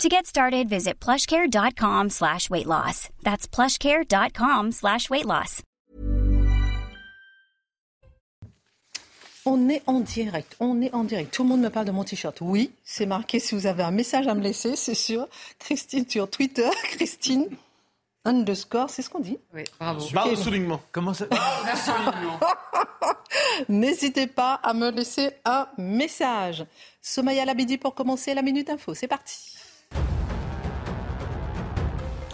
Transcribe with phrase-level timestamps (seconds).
[0.00, 3.08] To get started, visit plushcare.com slash weight loss.
[3.22, 5.62] That's plushcare.com slash weight loss.
[9.44, 11.34] On est en direct, on est en direct.
[11.34, 12.38] Tout le monde me parle de mon t-shirt.
[12.40, 13.40] Oui, c'est marqué.
[13.40, 15.26] Si vous avez un message à me laisser, c'est sûr.
[15.58, 16.68] Christine sur Twitter.
[16.84, 17.48] Christine
[18.24, 20.06] underscore, c'est ce qu'on dit Oui, bravo.
[20.12, 20.80] Barre de soulignement.
[20.92, 21.26] Comment ça
[23.68, 26.64] N'hésitez pas à me laisser un message.
[27.00, 28.94] Somaya Labidi pour commencer la Minute Info.
[28.94, 29.56] C'est parti.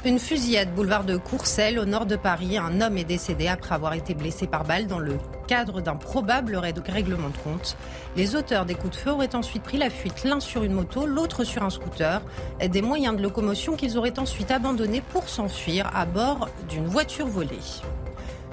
[0.04, 2.56] Une fusillade boulevard de Courcelles au nord de Paris.
[2.56, 6.56] Un homme est décédé après avoir été blessé par balle dans le cadre d'un probable
[6.56, 7.76] règlement de compte.
[8.16, 11.04] Les auteurs des coups de feu auraient ensuite pris la fuite, l'un sur une moto,
[11.04, 12.22] l'autre sur un scooter.
[12.64, 17.58] Des moyens de locomotion qu'ils auraient ensuite abandonnés pour s'enfuir à bord d'une voiture volée.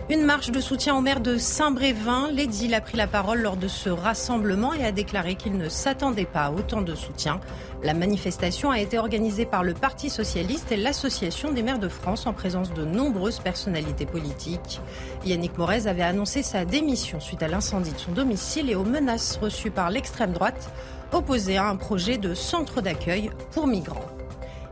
[0.08, 2.30] Une marche de soutien au maire de Saint-Brévin.
[2.31, 6.25] L'édile a pris la parole lors de ce rassemblement et a déclaré qu'il ne s'attendait
[6.25, 7.39] pas à autant de soutien.
[7.81, 12.28] La manifestation a été organisée par le Parti socialiste et l'Association des maires de France
[12.28, 14.80] en présence de nombreuses personnalités politiques.
[15.25, 19.40] Yannick Morez avait annoncé sa démission suite à l'incendie de son domicile et aux menaces
[19.42, 20.72] reçues par l'extrême droite
[21.14, 24.15] opposée à un projet de centre d'accueil pour migrants.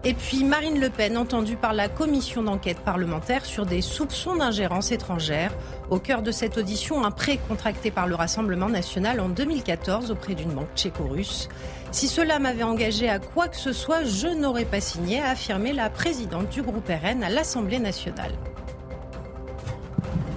[0.06, 4.92] Et puis Marine Le Pen, entendue par la commission d'enquête parlementaire sur des soupçons d'ingérence
[4.92, 5.56] étrangère.
[5.90, 10.36] Au cœur de cette audition, un prêt contracté par le Rassemblement national en 2014 auprès
[10.36, 11.48] d'une banque tchéco-russe.
[11.92, 15.72] Si cela m'avait engagé à quoi que ce soit, je n'aurais pas signé, a affirmé
[15.72, 18.34] la présidente du groupe RN à l'Assemblée nationale.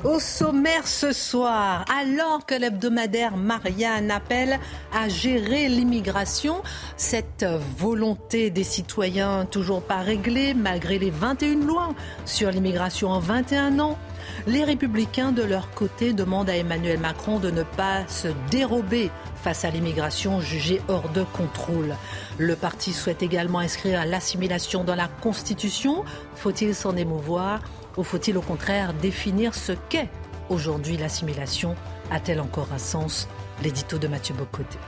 [0.07, 4.61] Au sommaire ce soir, alors que l'hebdomadaire Marianne appelle
[4.95, 6.62] à gérer l'immigration,
[6.97, 7.45] cette
[7.77, 11.93] volonté des citoyens toujours pas réglée malgré les 21 lois
[12.25, 13.99] sur l'immigration en 21 ans,
[14.47, 19.11] les républicains de leur côté demandent à Emmanuel Macron de ne pas se dérober
[19.43, 21.97] face à l'immigration jugée hors de contrôle.
[22.39, 26.05] Le parti souhaite également inscrire l'assimilation dans la Constitution.
[26.37, 27.61] Faut-il s'en émouvoir?
[27.97, 30.09] Ou faut-il au contraire définir ce qu'est
[30.49, 31.75] aujourd'hui l'assimilation?
[32.11, 33.29] A-t-elle encore un sens?
[33.62, 34.79] L'édito de Mathieu Bocoté.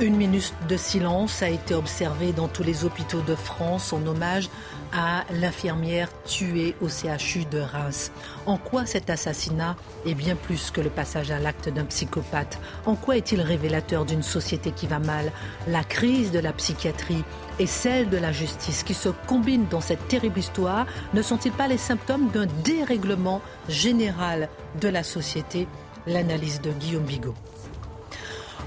[0.00, 4.50] Une minute de silence a été observée dans tous les hôpitaux de France en hommage
[4.92, 8.12] à l'infirmière tuée au CHU de Reims.
[8.46, 12.58] En quoi cet assassinat est bien plus que le passage à l'acte d'un psychopathe?
[12.84, 15.32] En quoi est-il révélateur d'une société qui va mal?
[15.68, 17.24] La crise de la psychiatrie
[17.58, 21.68] et celle de la justice qui se combinent dans cette terrible histoire ne sont-ils pas
[21.68, 24.48] les symptômes d'un dérèglement général
[24.80, 25.66] de la société?
[26.06, 27.34] L'analyse de Guillaume Bigot.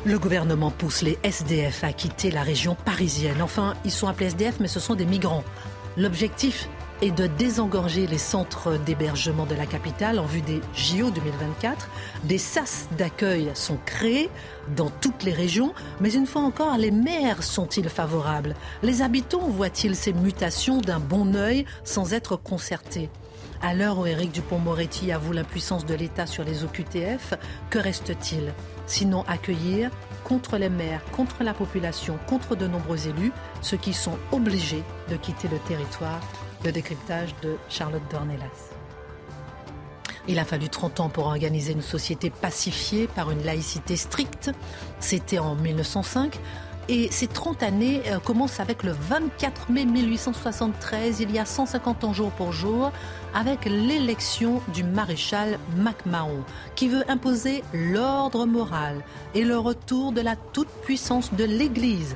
[0.06, 3.42] Le gouvernement pousse les SDF à quitter la région parisienne.
[3.42, 5.44] Enfin, ils sont appelés SDF, mais ce sont des migrants.
[6.00, 6.70] L'objectif
[7.02, 11.90] est de désengorger les centres d'hébergement de la capitale en vue des JO 2024.
[12.24, 14.30] Des sas d'accueil sont créés
[14.78, 18.56] dans toutes les régions, mais une fois encore, les maires sont-ils favorables?
[18.82, 23.10] Les habitants voient-ils ces mutations d'un bon œil sans être concertés?
[23.62, 27.34] À l'heure où Éric Dupont-Moretti avoue l'impuissance de l'État sur les OQTF,
[27.70, 28.54] que reste-t-il?
[28.88, 29.92] Sinon accueillir
[30.30, 33.32] contre les maires, contre la population, contre de nombreux élus,
[33.62, 36.22] ceux qui sont obligés de quitter le territoire.
[36.64, 38.76] Le décryptage de Charlotte Dornelas.
[40.28, 44.52] Il a fallu 30 ans pour organiser une société pacifiée par une laïcité stricte.
[45.00, 46.38] C'était en 1905.
[46.92, 52.04] Et ces 30 années euh, commencent avec le 24 mai 1873, il y a 150
[52.04, 52.92] ans jour pour jour,
[53.36, 56.44] avec l'élection du maréchal MacMahon,
[56.76, 59.04] qui veut imposer l'ordre moral
[59.36, 62.16] et le retour de la toute-puissance de l'Église.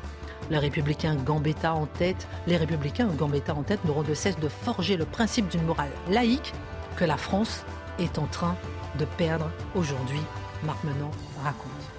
[0.50, 4.98] Les républicains Gambetta en tête, les républicains Gambetta en tête n'auront de cesse de forger
[4.98, 6.52] le principe d'une morale laïque
[6.96, 7.64] que la France
[8.00, 8.56] est en train
[8.98, 10.22] de perdre aujourd'hui,
[10.64, 11.12] Marc Menon
[11.44, 11.93] raconte.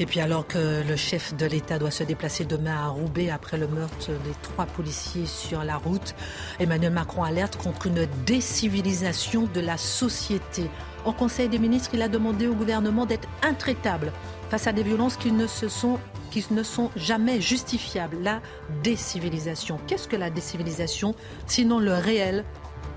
[0.00, 3.58] Et puis alors que le chef de l'État doit se déplacer demain à Roubaix après
[3.58, 6.14] le meurtre des trois policiers sur la route,
[6.58, 10.70] Emmanuel Macron alerte contre une décivilisation de la société.
[11.04, 14.12] Au Conseil des ministres, il a demandé au gouvernement d'être intraitable
[14.50, 15.98] face à des violences qui ne, se sont,
[16.30, 18.18] qui ne sont jamais justifiables.
[18.22, 18.40] La
[18.82, 19.78] décivilisation.
[19.86, 21.14] Qu'est-ce que la décivilisation
[21.46, 22.44] Sinon le réel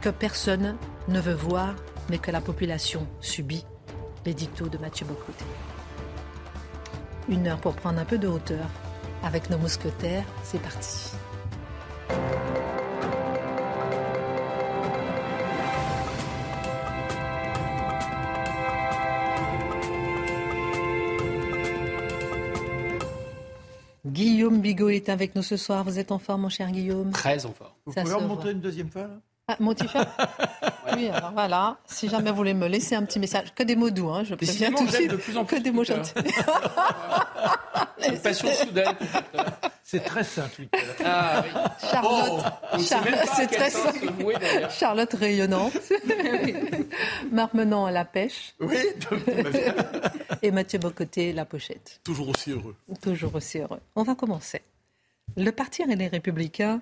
[0.01, 0.75] que personne
[1.07, 1.75] ne veut voir,
[2.09, 3.65] mais que la population subit?
[4.25, 5.45] Les dictos de Mathieu Bocoté.
[7.27, 8.67] Une heure pour prendre un peu de hauteur.
[9.23, 11.11] Avec nos mousquetaires, c'est parti.
[24.05, 25.83] Guillaume Bigot est avec nous ce soir.
[25.83, 27.11] Vous êtes en forme, mon cher Guillaume?
[27.11, 27.71] Très en forme.
[27.85, 29.09] Vous pouvez remonter une deuxième fois
[29.47, 29.75] ah, mon
[30.95, 31.77] Oui, alors voilà.
[31.85, 34.33] Si jamais vous voulez me laisser un petit message, que des mots doux, hein, je
[34.33, 35.11] préviens tout de suite.
[35.11, 36.13] De plus en plus que des mots gentils.
[38.07, 38.95] Une passion soudaine.
[39.83, 40.63] C'est très simple.
[41.03, 41.61] Ah oui.
[41.89, 42.77] Charlotte, oh,
[43.35, 43.99] c'est très simple.
[44.71, 45.77] Charlotte rayonnante.
[47.31, 48.55] Marc Menon à la pêche.
[48.59, 48.77] Oui.
[50.41, 52.01] Et Mathieu Bocoté, la pochette.
[52.03, 52.75] Toujours aussi heureux.
[53.01, 53.79] Toujours aussi heureux.
[53.95, 54.61] On va commencer.
[55.37, 56.81] Le Parti et les Républicains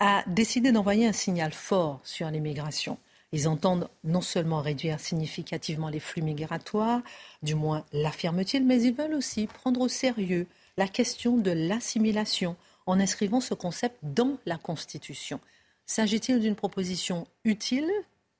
[0.00, 2.98] a décidé d'envoyer un signal fort sur l'immigration.
[3.32, 7.02] Ils entendent non seulement réduire significativement les flux migratoires,
[7.42, 10.46] du moins l'affirment-ils, mais ils veulent aussi prendre au sérieux
[10.76, 12.56] la question de l'assimilation
[12.86, 15.40] en inscrivant ce concept dans la Constitution.
[15.86, 17.90] S'agit-il d'une proposition utile?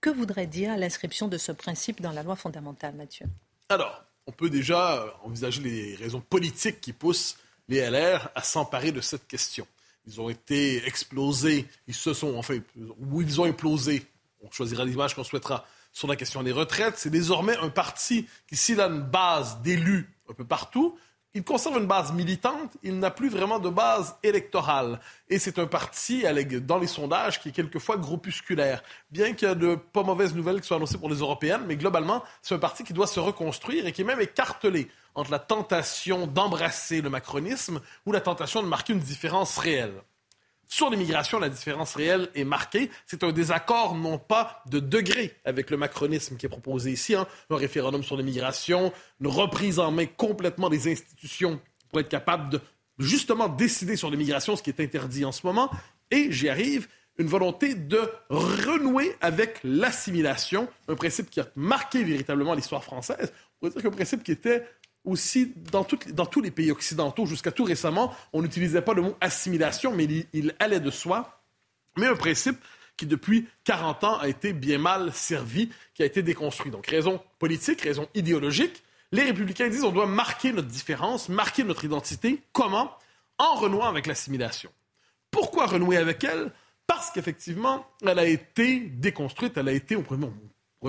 [0.00, 3.26] Que voudrait dire l'inscription de ce principe dans la loi fondamentale, Mathieu?
[3.68, 7.38] Alors, on peut déjà envisager les raisons politiques qui poussent
[7.68, 9.66] les LR à s'emparer de cette question.
[10.06, 12.58] Ils ont été explosés, ils se sont, enfin,
[12.98, 14.06] ou ils ont implosé,
[14.40, 16.98] on choisira l'image qu'on souhaitera, sur la question des retraites.
[16.98, 20.96] C'est désormais un parti qui, s'il a une base d'élus un peu partout,
[21.36, 24.98] il conserve une base militante, il n'a plus vraiment de base électorale.
[25.28, 26.24] Et c'est un parti,
[26.62, 28.82] dans les sondages, qui est quelquefois groupusculaire.
[29.10, 31.76] Bien qu'il y ait de pas mauvaises nouvelles qui soient annoncées pour les européennes, mais
[31.76, 35.38] globalement, c'est un parti qui doit se reconstruire et qui est même écartelé entre la
[35.38, 40.00] tentation d'embrasser le macronisme ou la tentation de marquer une différence réelle.
[40.68, 42.90] Sur l'immigration, la différence réelle est marquée.
[43.06, 47.26] C'est un désaccord non pas de degré avec le macronisme qui est proposé ici, hein.
[47.50, 52.60] un référendum sur l'immigration, une reprise en main complètement des institutions pour être capable de
[52.98, 55.70] justement décider sur l'immigration, ce qui est interdit en ce moment.
[56.10, 62.54] Et j'y arrive, une volonté de renouer avec l'assimilation, un principe qui a marqué véritablement
[62.54, 63.32] l'histoire française.
[63.32, 64.66] On pourrait dire qu'un principe qui était
[65.06, 69.94] aussi dans, tous les pays occidentaux, jusqu'à tout récemment, on n'utilisait pas le mot assimilation,
[69.94, 71.40] mais il, allait de soi.
[71.96, 72.58] Mais un principe
[72.96, 76.70] qui, depuis 40 ans, a été bien mal servi, qui a été déconstruit.
[76.70, 78.82] Donc, raison politique, raison idéologique.
[79.12, 82.40] Les républicains disent on doit marquer notre différence, marquer notre identité.
[82.52, 82.92] Comment?
[83.38, 84.70] En renouant avec l'assimilation.
[85.30, 86.52] Pourquoi renouer avec elle?
[86.86, 90.18] Parce qu'effectivement, elle a été déconstruite, elle a été, on pourrait,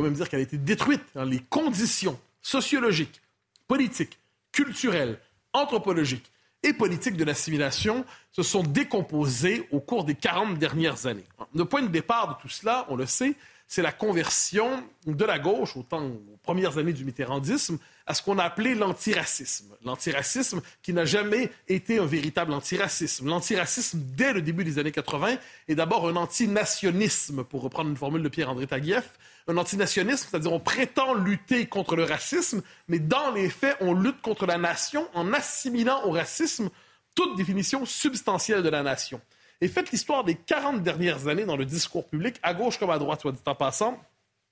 [0.02, 1.02] même dire qu'elle a été détruite.
[1.16, 3.22] dans les conditions sociologiques,
[3.68, 4.20] politique,
[4.52, 5.20] culturelle,
[5.54, 6.32] anthropologique
[6.64, 11.26] et politique de l'assimilation se sont décomposées au cours des 40 dernières années.
[11.54, 13.36] Le point de départ de tout cela, on le sait,
[13.68, 18.40] c'est la conversion de la gauche, autant aux premières années du mitterrandisme, à ce qu'on
[18.40, 19.76] a appelé l'antiracisme.
[19.84, 23.28] L'antiracisme qui n'a jamais été un véritable antiracisme.
[23.28, 25.38] L'antiracisme, dès le début des années 80,
[25.68, 29.20] est d'abord un antinationisme, pour reprendre une formule de Pierre-André Taguieff.
[29.50, 34.22] Un antinationisme, c'est-à-dire on prétend lutter contre le racisme, mais dans les faits, on lutte
[34.22, 36.70] contre la nation en assimilant au racisme
[37.16, 39.20] toute définition substantielle de la nation.
[39.62, 43.00] Et faites l'histoire des 40 dernières années dans le discours public, à gauche comme à
[43.00, 44.00] droite, soit dit en passant,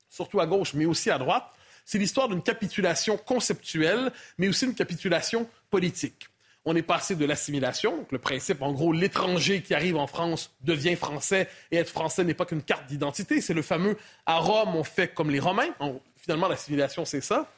[0.10, 1.46] surtout à gauche, mais aussi à droite,
[1.86, 6.28] c'est l'histoire d'une capitulation conceptuelle, mais aussi une capitulation politique.
[6.68, 10.96] On est passé de l'assimilation, le principe, en gros, l'étranger qui arrive en France devient
[10.96, 13.40] français et être français n'est pas qu'une carte d'identité.
[13.40, 15.69] C'est le fameux à Rome, on fait comme les Romains.
[16.16, 17.51] finalement, l'assimilation, c'est ça.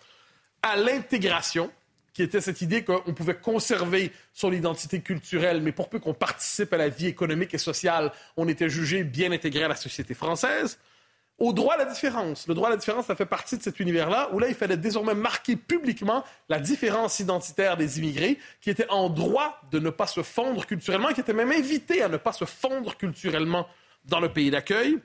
[0.61, 1.71] À l'intégration,
[2.17, 6.73] qui était cette idée qu'on pouvait conserver son identité culturelle, mais pour peu qu'on participe
[6.73, 10.79] à la vie économique et sociale, on était jugé bien intégré à la société française.
[11.37, 12.47] Au droit à la différence.
[12.47, 14.77] Le droit à la différence, ça fait partie de cet univers-là, où là, il fallait
[14.77, 20.07] désormais marquer publiquement la différence identitaire des immigrés, qui étaient en droit de ne pas
[20.07, 23.67] se fondre culturellement, qui étaient même invités à ne pas se fondre culturellement
[24.05, 24.97] dans le pays d'accueil.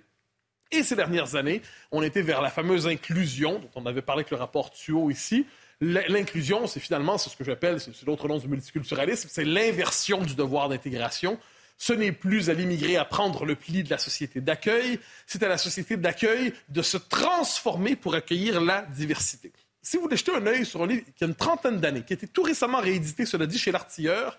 [0.70, 4.30] Et ces dernières années, on était vers la fameuse inclusion, dont on avait parlé avec
[4.30, 5.44] le rapport Tuo ici,
[5.84, 10.68] L'inclusion, c'est finalement, ce que j'appelle, c'est l'autre nom du multiculturalisme, c'est l'inversion du devoir
[10.68, 11.40] d'intégration.
[11.76, 15.48] Ce n'est plus à l'immigré à prendre le pli de la société d'accueil, c'est à
[15.48, 19.50] la société d'accueil de se transformer pour accueillir la diversité.
[19.82, 22.14] Si vous voulez un œil sur un livre qui a une trentaine d'années, qui a
[22.14, 24.38] été tout récemment réédité, cela dit, chez l'artilleur,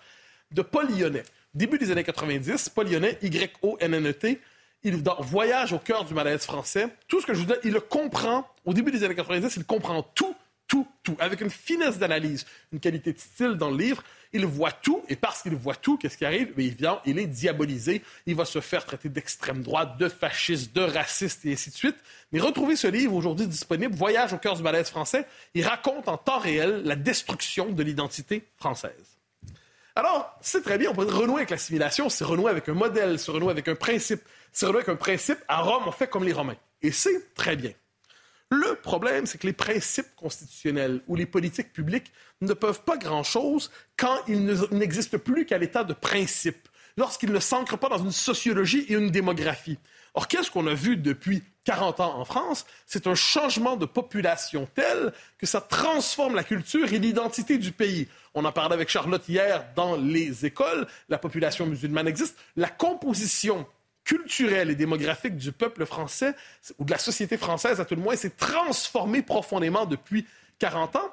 [0.50, 4.40] de Paul Lyonnais, début des années 90, Paul Lyonnais, Y-O-N-N-E-T,
[4.84, 6.88] il voyage au cœur du malaise français.
[7.06, 8.48] Tout ce que je vous dis, il le comprend.
[8.64, 10.34] Au début des années 90, il comprend tout
[10.74, 14.02] tout, tout, avec une finesse d'analyse, une qualité de style dans le livre.
[14.32, 16.52] Il voit tout, et parce qu'il voit tout, qu'est-ce qui arrive?
[16.56, 21.52] il est diabolisé, il va se faire traiter d'extrême droite, de fasciste, de raciste, et
[21.52, 21.94] ainsi de suite.
[22.32, 25.26] Mais retrouvez ce livre aujourd'hui disponible, Voyage au cœur du malaise français.
[25.54, 29.20] Il raconte en temps réel la destruction de l'identité française.
[29.94, 33.30] Alors, c'est très bien, on peut renouer avec l'assimilation, c'est renouer avec un modèle, c'est
[33.30, 35.38] renouer avec un principe, c'est renouer avec un principe.
[35.46, 36.56] À Rome, on fait comme les Romains.
[36.82, 37.70] Et c'est très bien.
[38.50, 43.70] Le problème, c'est que les principes constitutionnels ou les politiques publiques ne peuvent pas grand-chose
[43.96, 48.86] quand ils n'existent plus qu'à l'état de principe, lorsqu'ils ne s'ancrent pas dans une sociologie
[48.88, 49.78] et une démographie.
[50.16, 52.66] Or, qu'est-ce qu'on a vu depuis 40 ans en France?
[52.86, 58.06] C'est un changement de population tel que ça transforme la culture et l'identité du pays.
[58.34, 60.86] On en parlait avec Charlotte hier dans les écoles.
[61.08, 62.38] La population musulmane existe.
[62.54, 63.66] La composition
[64.04, 66.34] culturelle et démographique du peuple français,
[66.78, 70.26] ou de la société française à tout le moins, s'est transformée profondément depuis
[70.58, 71.12] 40 ans.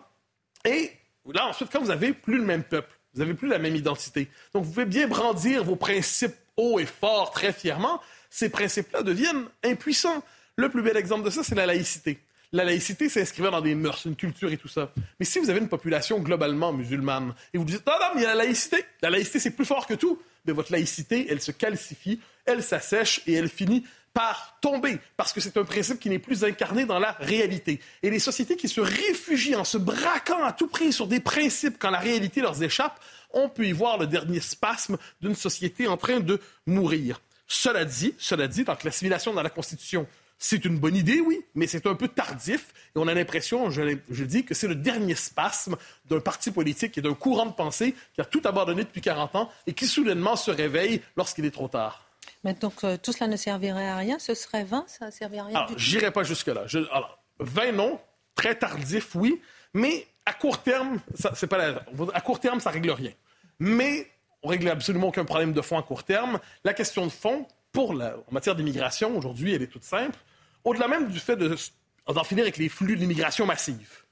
[0.65, 0.91] Et
[1.33, 4.29] là, ensuite, quand vous n'avez plus le même peuple, vous n'avez plus la même identité.
[4.53, 8.01] Donc, vous pouvez bien brandir vos principes haut et fort, très fièrement.
[8.29, 10.23] Ces principes-là deviennent impuissants.
[10.55, 12.19] Le plus bel exemple de ça, c'est la laïcité.
[12.53, 14.91] La laïcité s'inscrivait dans des mœurs, une culture et tout ça.
[15.19, 18.23] Mais si vous avez une population globalement musulmane et vous dites, non, non, mais il
[18.23, 21.41] y a la laïcité, la laïcité, c'est plus fort que tout, mais votre laïcité, elle
[21.41, 23.83] se calcifie, elle s'assèche et elle finit
[24.13, 27.79] par tomber, parce que c'est un principe qui n'est plus incarné dans la réalité.
[28.03, 31.77] Et les sociétés qui se réfugient en se braquant à tout prix sur des principes
[31.79, 32.99] quand la réalité leur échappe,
[33.31, 37.21] on peut y voir le dernier spasme d'une société en train de mourir.
[37.47, 40.07] Cela dit, cela dit, donc l'assimilation dans la Constitution,
[40.37, 42.73] c'est une bonne idée, oui, mais c'est un peu tardif.
[42.95, 46.97] Et on a l'impression, je, je, dis, que c'est le dernier spasme d'un parti politique
[46.97, 50.35] et d'un courant de pensée qui a tout abandonné depuis 40 ans et qui soudainement
[50.35, 52.10] se réveille lorsqu'il est trop tard.
[52.43, 54.19] Mais donc euh, tout cela ne servirait à rien?
[54.19, 54.83] Ce serait vain?
[54.87, 56.63] Ça ne servirait à rien Alors, j'irai pas jusque-là.
[56.67, 57.99] Je, alors, vain, non.
[58.35, 59.41] Très tardif, oui.
[59.73, 61.83] Mais à court terme, ça, c'est pas la,
[62.13, 63.11] à court terme, ça règle rien.
[63.59, 64.09] Mais
[64.43, 66.39] on règle absolument aucun problème de fond à court terme.
[66.63, 70.17] La question de fond, pour la, en matière d'immigration, aujourd'hui, elle est toute simple.
[70.63, 74.03] Au-delà même du fait d'en finir avec les flux d'immigration massive,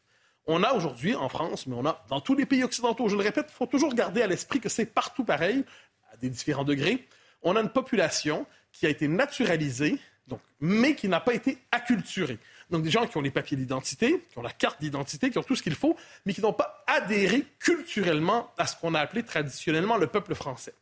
[0.46, 3.22] on a aujourd'hui en France, mais on a dans tous les pays occidentaux, je le
[3.22, 5.64] répète, il faut toujours garder à l'esprit que c'est partout pareil,
[6.12, 7.08] à des différents degrés.
[7.41, 12.38] On a une population qui a été naturalisée, donc, mais qui n'a pas été acculturée.
[12.69, 15.43] Donc des gens qui ont les papiers d'identité, qui ont la carte d'identité, qui ont
[15.43, 19.24] tout ce qu'il faut, mais qui n'ont pas adhéré culturellement à ce qu'on a appelé
[19.24, 20.74] traditionnellement le peuple français.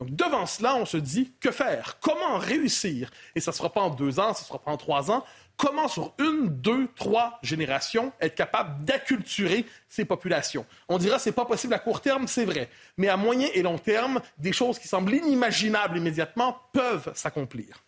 [0.00, 1.98] Donc, devant cela, on se dit que faire?
[2.00, 3.10] Comment réussir?
[3.34, 4.76] Et ça ne se fera pas en deux ans, ça ne se fera pas en
[4.76, 5.24] trois ans.
[5.58, 10.64] Comment, sur une, deux, trois générations, être capable d'acculturer ces populations?
[10.88, 12.70] On dira c'est pas possible à court terme, c'est vrai.
[12.96, 17.84] Mais à moyen et long terme, des choses qui semblent inimaginables immédiatement peuvent s'accomplir.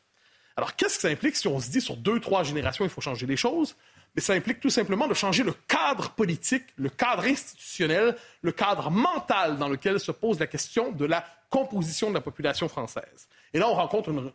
[0.56, 3.00] Alors, qu'est-ce que ça implique si on se dit sur deux, trois générations, il faut
[3.00, 3.76] changer les choses?
[4.14, 8.90] mais ça implique tout simplement de changer le cadre politique, le cadre institutionnel, le cadre
[8.90, 13.28] mental dans lequel se pose la question de la composition de la population française.
[13.52, 14.32] Et là, on rencontre un,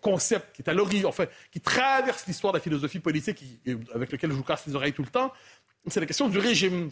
[0.00, 4.12] concept qui est à l'origine, enfin, qui traverse l'histoire de la philosophie politique et avec
[4.12, 5.32] lequel je vous casse les oreilles tout le temps.
[5.86, 6.90] C'est la question du régime.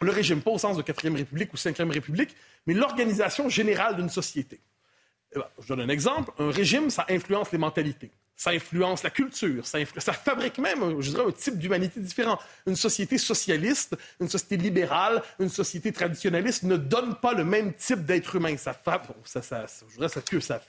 [0.00, 2.34] Le régime, pas au sens de quatrième République ou cinquième République,
[2.66, 4.60] mais l'organisation générale d'une société.
[5.34, 6.30] Eh ben, je donne un exemple.
[6.38, 11.24] Un régime, ça influence les mentalités ça influence la culture, ça, fabrique même, je dirais,
[11.26, 12.38] un type d'humanité différent.
[12.68, 18.04] Une société socialiste, une société libérale, une société traditionnaliste ne donne pas le même type
[18.04, 18.56] d'être humain.
[18.56, 18.80] Ça,
[19.24, 20.60] ça, ça, je dirais, ça, ça,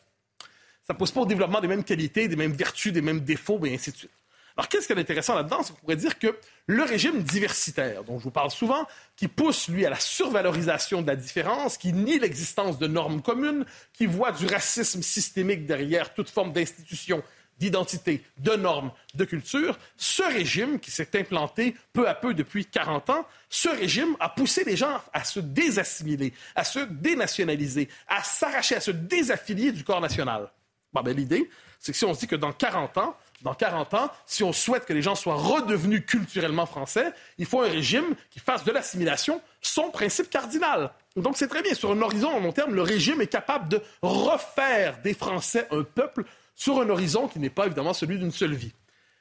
[0.90, 3.76] ça pose pas au développement des mêmes qualités, des mêmes vertus, des mêmes défauts, et
[3.76, 4.12] ainsi de suite.
[4.58, 5.62] Alors, qu'est-ce qui est intéressant là-dedans?
[5.62, 9.68] C'est qu'on pourrait dire que le régime diversitaire, dont je vous parle souvent, qui pousse,
[9.68, 14.32] lui, à la survalorisation de la différence, qui nie l'existence de normes communes, qui voit
[14.32, 17.22] du racisme systémique derrière toute forme d'institution
[17.60, 23.12] d'identité, de normes, de culture, ce régime qui s'est implanté peu à peu depuis 40
[23.12, 28.76] ans, ce régime a poussé les gens à se désassimiler, à se dénationaliser, à s'arracher,
[28.76, 30.50] à se désaffilier du corps national.
[30.94, 33.94] Bon, ben, L'idée, c'est que si on se dit que dans 40 ans, dans 40
[33.94, 38.16] ans, si on souhaite que les gens soient redevenus culturellement français, il faut un régime
[38.30, 40.92] qui fasse de l'assimilation son principe cardinal.
[41.16, 43.82] Donc c'est très bien, sur un horizon à long terme, le régime est capable de
[44.02, 48.54] refaire des Français un peuple sur un horizon qui n'est pas évidemment celui d'une seule
[48.54, 48.74] vie.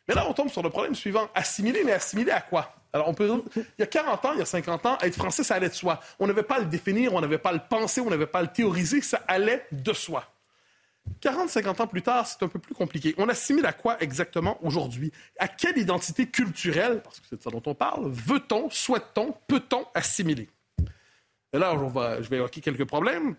[0.09, 1.29] Mais là, on tombe sur le problème suivant.
[1.35, 2.75] Assimiler, mais assimiler à quoi?
[2.93, 5.45] Alors, on peut il y a 40 ans, il y a 50 ans, être français,
[5.45, 6.01] ça allait de soi.
[6.19, 8.39] On n'avait pas à le définir, on n'avait pas à le penser, on n'avait pas
[8.39, 10.25] à le théoriser, ça allait de soi.
[11.21, 13.15] 40, 50 ans plus tard, c'est un peu plus compliqué.
[13.19, 15.13] On assimile à quoi exactement aujourd'hui?
[15.39, 19.87] À quelle identité culturelle, parce que c'est de ça dont on parle, veut-on, souhaite-t-on, peut-on
[19.95, 20.49] assimiler?
[21.53, 21.75] Et là,
[22.21, 23.37] je vais évoquer quelques problèmes.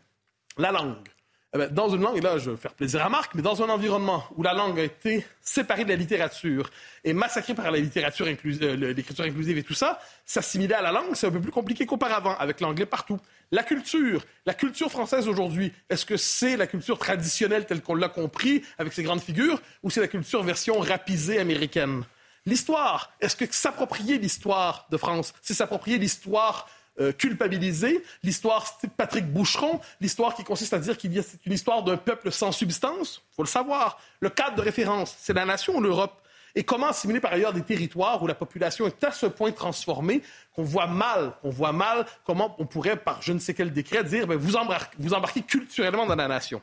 [0.58, 1.08] La langue.
[1.56, 3.64] Eh ben, dans une langue, et là je vais faire plaisir à Marc, mais dans
[3.64, 6.70] un environnement où la langue a été séparée de la littérature
[7.04, 11.16] et massacrée par la littérature euh, l'écriture inclusive et tout ça, s'assimiler à la langue,
[11.16, 13.20] c'est un peu plus compliqué qu'auparavant, avec l'anglais partout.
[13.52, 18.10] La culture, la culture française aujourd'hui, est-ce que c'est la culture traditionnelle telle qu'on l'a
[18.10, 22.04] compris, avec ses grandes figures, ou c'est la culture version rapisée américaine?
[22.46, 29.80] L'histoire, est-ce que s'approprier l'histoire de France, c'est s'approprier l'histoire euh, culpabiliser, l'histoire Patrick Boucheron,
[30.02, 33.44] l'histoire qui consiste à dire qu'il y a une histoire d'un peuple sans substance, faut
[33.44, 34.00] le savoir.
[34.20, 36.22] Le cadre de référence, c'est la nation l'Europe.
[36.56, 40.22] Et comment assimiler par ailleurs des territoires où la population est à ce point transformée
[40.56, 44.04] qu'on voit mal, qu'on voit mal comment on pourrait, par je ne sais quel décret,
[44.04, 46.62] dire ben, vous, embarquez, vous embarquez culturellement dans la nation.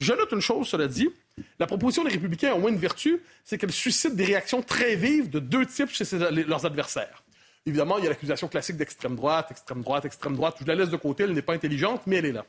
[0.00, 1.10] Je note une chose, cela dit,
[1.58, 4.96] la proposition des républicains a au moins une vertu, c'est qu'elle suscite des réactions très
[4.96, 6.04] vives de deux types chez
[6.46, 7.22] leurs adversaires.
[7.66, 10.56] Évidemment, il y a l'accusation classique d'extrême droite, extrême droite, extrême droite.
[10.60, 12.46] Je la laisse de côté, elle n'est pas intelligente, mais elle est là.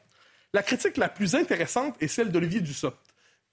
[0.53, 2.97] La critique la plus intéressante est celle d'Olivier Dussopt,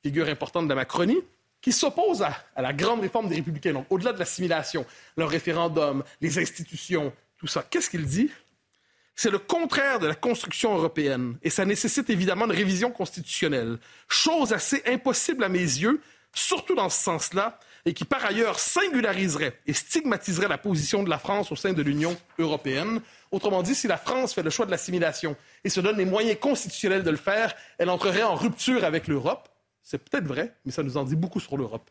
[0.03, 1.21] figure importante de la Macronie,
[1.61, 4.87] qui s'oppose à, la grande réforme des républicains, donc au-delà de l'assimilation,
[5.17, 7.65] leur référendum, les institutions, tout ça.
[7.69, 8.31] Qu'est-ce qu'il dit?
[9.15, 14.53] C'est le contraire de la construction européenne et ça nécessite évidemment une révision constitutionnelle, chose
[14.53, 16.01] assez impossible à mes yeux,
[16.33, 21.19] surtout dans ce sens-là, et qui par ailleurs singulariserait et stigmatiserait la position de la
[21.19, 23.01] France au sein de l'Union européenne.
[23.31, 26.39] Autrement dit, si la France fait le choix de l'assimilation et se donne les moyens
[26.39, 29.49] constitutionnels de le faire, elle entrerait en rupture avec l'Europe.
[29.83, 31.91] C'est peut-être vrai, mais ça nous en dit beaucoup sur l'Europe.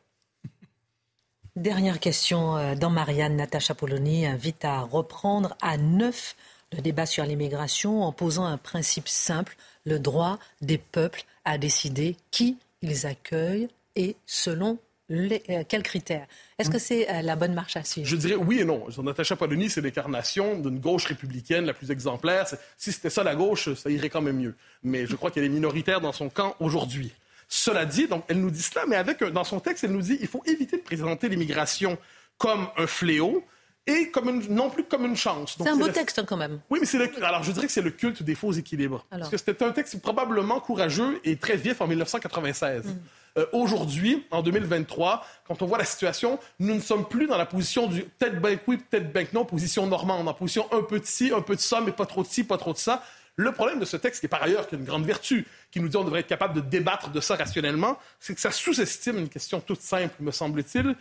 [1.55, 3.35] Dernière question euh, dans Marianne.
[3.35, 6.35] Natacha Polony invite à reprendre à neuf
[6.73, 12.17] le débat sur l'immigration en posant un principe simple, le droit des peuples à décider
[12.29, 14.77] qui ils accueillent et selon
[15.09, 16.27] les, euh, quels critères?
[16.57, 18.07] Est-ce que c'est euh, la bonne marche à suivre?
[18.07, 18.87] Je dirais oui et non.
[19.01, 22.45] Natacha Polony, c'est l'incarnation d'une gauche républicaine la plus exemplaire.
[22.77, 24.55] Si c'était ça la gauche, ça irait quand même mieux.
[24.83, 27.13] Mais je crois qu'elle est minoritaire dans son camp aujourd'hui.
[27.47, 30.17] Cela dit, donc, elle nous dit cela, mais avec, dans son texte, elle nous dit
[30.17, 31.97] qu'il faut éviter de présenter l'immigration
[32.37, 33.43] comme un fléau,
[33.87, 35.55] et comme une, non plus comme une chance.
[35.57, 36.59] C'est un beau texte quand même.
[36.69, 39.05] Oui, mais c'est le, alors je dirais que c'est le culte des faux équilibres.
[39.09, 42.85] Parce que c'était un texte probablement courageux et très vif en 1996.
[42.85, 42.89] Mm.
[43.37, 47.45] Euh, aujourd'hui, en 2023, quand on voit la situation, nous ne sommes plus dans la
[47.45, 51.05] position du peut-être bank oui, peut-être bank non, position normande, en position un peu de
[51.05, 53.03] ci, un peu de ça, mais pas trop de ci, pas trop de ça.
[53.35, 55.97] Le problème de ce texte, qui est par ailleurs une grande vertu, qui nous dit
[55.97, 59.59] qu'on devrait être capable de débattre de ça rationnellement, c'est que ça sous-estime une question
[59.59, 60.95] toute simple, me semble-t-il,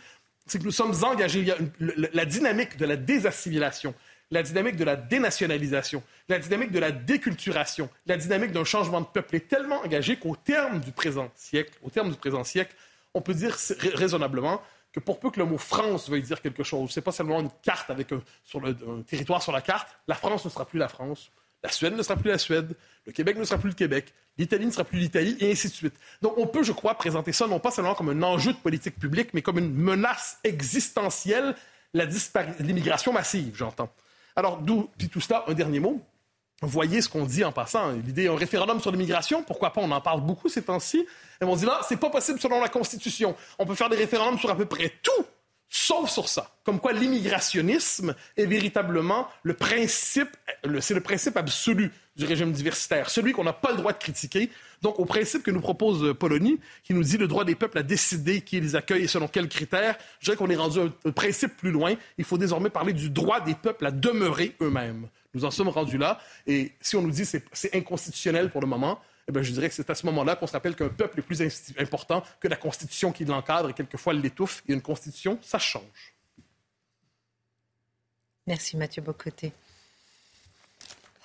[0.45, 1.39] c'est que nous sommes engagés.
[1.39, 1.57] Il y a
[2.13, 3.95] la dynamique de la désassimilation,
[4.31, 9.05] la dynamique de la dénationalisation, la dynamique de la déculturation, la dynamique d'un changement de
[9.05, 12.75] peuple est tellement engagée qu'au terme du présent siècle, au terme du présent siècle,
[13.13, 13.57] on peut dire
[13.93, 14.61] raisonnablement
[14.91, 17.51] que pour peu que le mot France veuille dire quelque chose, c'est pas seulement une
[17.61, 18.21] carte avec le,
[18.55, 21.31] un territoire sur la carte, la France ne sera plus la France.
[21.63, 24.67] La Suède ne sera plus la Suède, le Québec ne sera plus le Québec, l'Italie
[24.67, 25.95] ne sera plus l'Italie, et ainsi de suite.
[26.21, 28.99] Donc on peut, je crois, présenter ça non pas seulement comme un enjeu de politique
[28.99, 31.55] publique, mais comme une menace existentielle,
[31.93, 33.89] l'immigration massive, j'entends.
[34.37, 35.99] Alors, d'où, tout cela, un dernier mot.
[36.61, 37.91] Voyez ce qu'on dit en passant.
[37.91, 41.07] L'idée, un référendum sur l'immigration, pourquoi pas, on en parle beaucoup ces temps-ci.
[41.41, 43.35] Et on dit là, c'est pas possible selon la Constitution.
[43.57, 45.25] On peut faire des référendums sur à peu près tout,
[45.69, 46.55] sauf sur ça.
[46.63, 50.29] Comme quoi l'immigrationnisme est véritablement le principe,
[50.79, 54.49] c'est le principe absolu du régime diversitaire, celui qu'on n'a pas le droit de critiquer.
[54.81, 57.77] Donc, au principe que nous propose euh, Polonie, qui nous dit le droit des peuples
[57.77, 61.11] à décider qui les accueille et selon quels critères, je dirais qu'on est rendu un,
[61.11, 61.93] principe plus loin.
[62.17, 65.07] Il faut désormais parler du droit des peuples à demeurer eux-mêmes.
[65.33, 66.19] Nous en sommes rendus là.
[66.47, 69.67] Et si on nous dit que c'est inconstitutionnel pour le moment, eh bien, je dirais
[69.67, 71.41] que c'est à ce moment-là qu'on se rappelle qu'un peuple est plus
[71.77, 74.63] important que la Constitution qui l'encadre et quelquefois l'étouffe.
[74.69, 76.15] Et une Constitution, ça change.
[78.45, 79.51] Merci Mathieu Bocoté.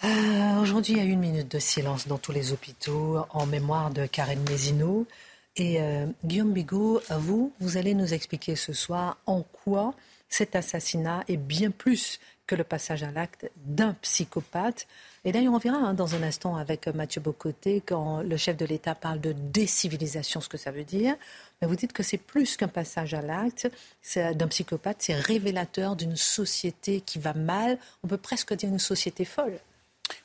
[0.03, 3.91] Euh, aujourd'hui, il y a une minute de silence dans tous les hôpitaux en mémoire
[3.91, 5.07] de Karen Mézineau.
[5.55, 9.95] Et euh, Guillaume Bigot, vous, vous allez nous expliquer ce soir en quoi
[10.29, 12.19] cet assassinat est bien plus
[12.53, 14.87] que le passage à l'acte d'un psychopathe.
[15.25, 18.67] Et d'ailleurs, on verra hein, dans un instant avec Mathieu Bocoté, quand le chef de
[18.67, 21.15] l'État parle de décivilisation, ce que ça veut dire.
[21.61, 23.71] Mais vous dites que c'est plus qu'un passage à l'acte
[24.15, 27.79] d'un psychopathe, c'est révélateur d'une société qui va mal.
[28.03, 29.59] On peut presque dire une société folle.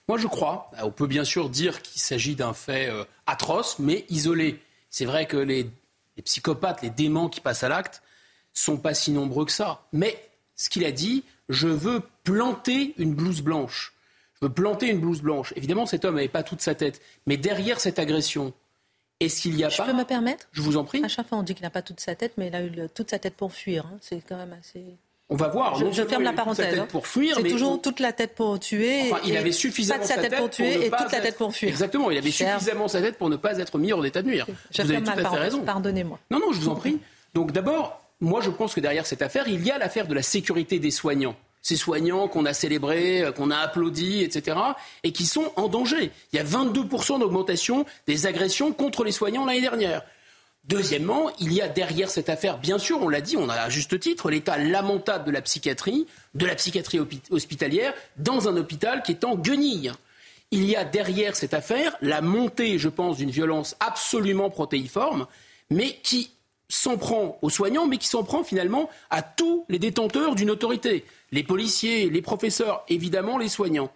[0.10, 0.70] Moi, je crois.
[0.84, 4.62] On peut bien sûr dire qu'il s'agit d'un fait euh, atroce, mais isolé.
[4.90, 5.70] C'est vrai que les,
[6.26, 8.02] psychopathes, les démons qui passent à l'acte,
[8.52, 9.86] sont pas si nombreux que ça.
[9.94, 10.22] Mais
[10.58, 13.94] ce qu'il a dit, je veux planter une blouse blanche.
[14.40, 15.54] Je veux planter une blouse blanche.
[15.56, 17.02] Évidemment, cet homme n'avait pas toute sa tête.
[17.26, 18.54] Mais derrière cette agression,
[19.22, 19.86] est-ce qu'il y a je pas...
[19.86, 21.02] Je peux me permettre Je vous en prie.
[21.06, 22.72] À chaque fois, on dit qu'il n'a pas toute sa tête, mais il a eu
[22.94, 23.86] toute sa tête pour fuir.
[23.86, 23.98] Hein.
[24.02, 24.84] C'est quand même assez...
[25.30, 25.76] On va voir.
[25.76, 26.80] Je, ferme la parenthèse.
[26.80, 26.88] Hein.
[26.90, 29.12] Pour fuir, c'est toujours toute la tête pour tuer.
[29.12, 31.70] Enfin, il avait suffisamment sa tête, pour tuer et toute la tête pour fuir.
[31.70, 32.12] Exactement.
[32.12, 34.48] Il avait suffisamment sa tête pour ne pas être mis en état de nuire.
[34.72, 35.64] Je vous avez tout à fait raison.
[35.64, 36.20] Pardonnez-moi.
[36.30, 37.00] Non, non, je vous en prie.
[37.34, 40.22] Donc d'abord, moi, je pense que derrière cette affaire, il y a l'affaire de la
[40.22, 41.36] sécurité des soignants
[41.68, 44.58] ces soignants qu'on a célébrés, euh, qu'on a applaudis, etc.,
[45.04, 46.12] et qui sont en danger.
[46.32, 50.02] Il y a 22% d'augmentation des agressions contre les soignants l'année dernière.
[50.64, 53.70] Deuxièmement, il y a derrière cette affaire, bien sûr, on l'a dit, on a à
[53.70, 57.00] juste titre, l'état lamentable de la psychiatrie, de la psychiatrie
[57.32, 59.92] hospitalière, dans un hôpital qui est en guenille.
[60.52, 65.28] Il y a derrière cette affaire la montée, je pense, d'une violence absolument protéiforme,
[65.70, 66.32] mais qui
[66.70, 71.06] s'en prend aux soignants, mais qui s'en prend finalement à tous les détenteurs d'une autorité.
[71.32, 73.92] Les policiers, les professeurs, évidemment les soignants.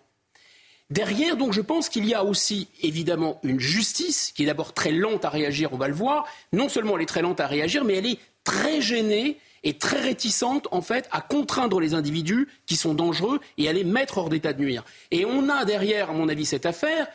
[0.89, 4.91] Derrière, donc, je pense qu'il y a aussi, évidemment, une justice qui est d'abord très
[4.91, 6.27] lente à réagir, on va le voir.
[6.51, 10.01] Non seulement elle est très lente à réagir, mais elle est très gênée et très
[10.01, 14.27] réticente, en fait, à contraindre les individus qui sont dangereux et à les mettre hors
[14.27, 14.83] d'état de nuire.
[15.11, 17.07] Et on a derrière, à mon avis, cette affaire,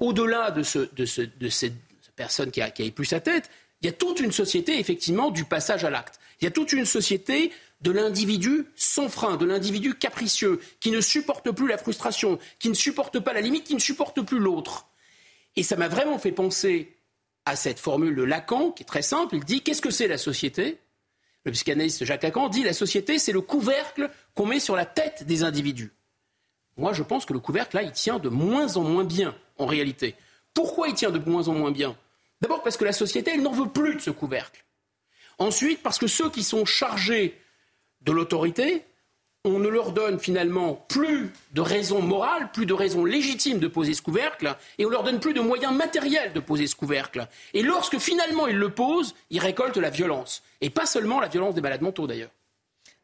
[0.00, 1.74] au-delà de, cette
[2.16, 5.84] personne qui a, qui sa tête, il y a toute une société, effectivement, du passage
[5.84, 6.18] à l'acte.
[6.40, 11.00] Il y a toute une société de l'individu sans frein, de l'individu capricieux, qui ne
[11.00, 14.88] supporte plus la frustration, qui ne supporte pas la limite, qui ne supporte plus l'autre.
[15.56, 16.96] Et ça m'a vraiment fait penser
[17.44, 19.36] à cette formule de Lacan, qui est très simple.
[19.36, 20.78] Il dit Qu'est-ce que c'est la société?
[21.44, 25.24] Le psychanalyste Jacques Lacan dit La société, c'est le couvercle qu'on met sur la tête
[25.24, 25.92] des individus.
[26.76, 29.66] Moi, je pense que le couvercle, là, il tient de moins en moins bien, en
[29.66, 30.14] réalité.
[30.52, 31.96] Pourquoi il tient de moins en moins bien?
[32.40, 34.64] D'abord parce que la société, elle n'en veut plus de ce couvercle.
[35.38, 37.38] Ensuite, parce que ceux qui sont chargés
[38.02, 38.84] de l'autorité,
[39.44, 43.94] on ne leur donne finalement plus de raisons morales, plus de raisons légitimes de poser
[43.94, 47.28] ce couvercle, et on leur donne plus de moyens matériels de poser ce couvercle.
[47.54, 50.42] Et lorsque finalement ils le posent, ils récoltent la violence.
[50.60, 52.30] Et pas seulement la violence des malades mentaux d'ailleurs.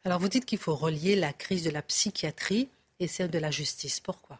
[0.03, 2.69] Alors vous dites qu'il faut relier la crise de la psychiatrie
[2.99, 3.99] et celle de la justice.
[3.99, 4.39] Pourquoi?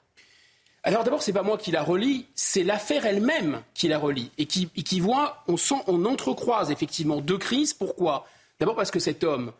[0.86, 4.46] Alors d'abord, c'est pas moi qui la relie, c'est l'affaire elle-même qui la relie et
[4.46, 7.74] qui, voit, on sent, on entrecroise effectivement deux crises.
[7.74, 8.28] Pourquoi?
[8.60, 9.52] D'abord parce que cet homme,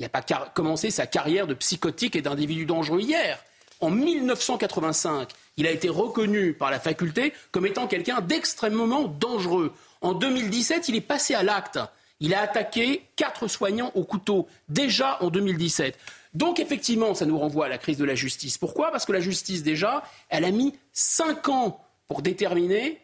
[0.00, 3.38] n'a pas commencé sa carrière de psychotique et d'individu dangereux hier.
[3.80, 9.72] En 1985, il a été reconnu par la faculté comme étant quelqu'un d'extrêmement dangereux.
[10.00, 11.78] En 2017, il est passé à l'acte.
[12.18, 15.96] Il a attaqué quatre soignants au couteau, déjà en 2017.
[16.34, 18.58] Donc effectivement, ça nous renvoie à la crise de la justice.
[18.58, 18.90] Pourquoi?
[18.90, 23.00] Parce que la justice, déjà, elle a mis cinq ans pour déterminer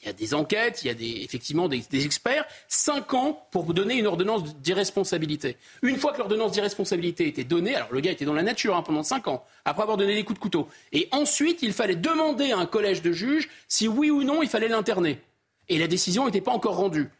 [0.00, 3.96] il y a des enquêtes, il y a effectivement des, experts, cinq ans pour donner
[3.96, 5.56] une ordonnance d'irresponsabilité.
[5.82, 8.82] Une fois que l'ordonnance d'irresponsabilité était donnée, alors le gars était dans la nature hein,
[8.82, 12.52] pendant cinq ans, après avoir donné des coups de couteau, et ensuite il fallait demander
[12.52, 15.20] à un collège de juges si oui ou non il fallait l'interner.
[15.68, 17.10] Et la décision n'était pas encore rendue.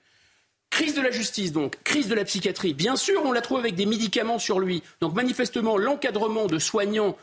[0.70, 2.74] Crise de la justice, donc, crise de la psychiatrie.
[2.74, 4.82] Bien sûr, on la trouve avec des médicaments sur lui.
[5.00, 7.16] Donc, manifestement, l'encadrement de soignants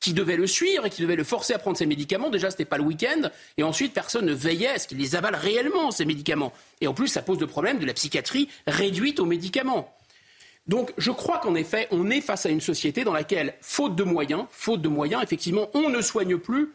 [0.00, 2.30] qui devait le suivre et qui devait le forcer à prendre ses médicaments.
[2.30, 3.30] Déjà, ce n'était pas le week-end.
[3.58, 6.52] Et ensuite, personne ne veillait à ce qu'il les avale réellement, ces médicaments.
[6.80, 9.94] Et en plus, ça pose le problème de la psychiatrie réduite aux médicaments.
[10.66, 14.04] Donc, je crois qu'en effet, on est face à une société dans laquelle, faute de
[14.04, 16.70] moyens, faute de moyens, effectivement, on ne soigne plus,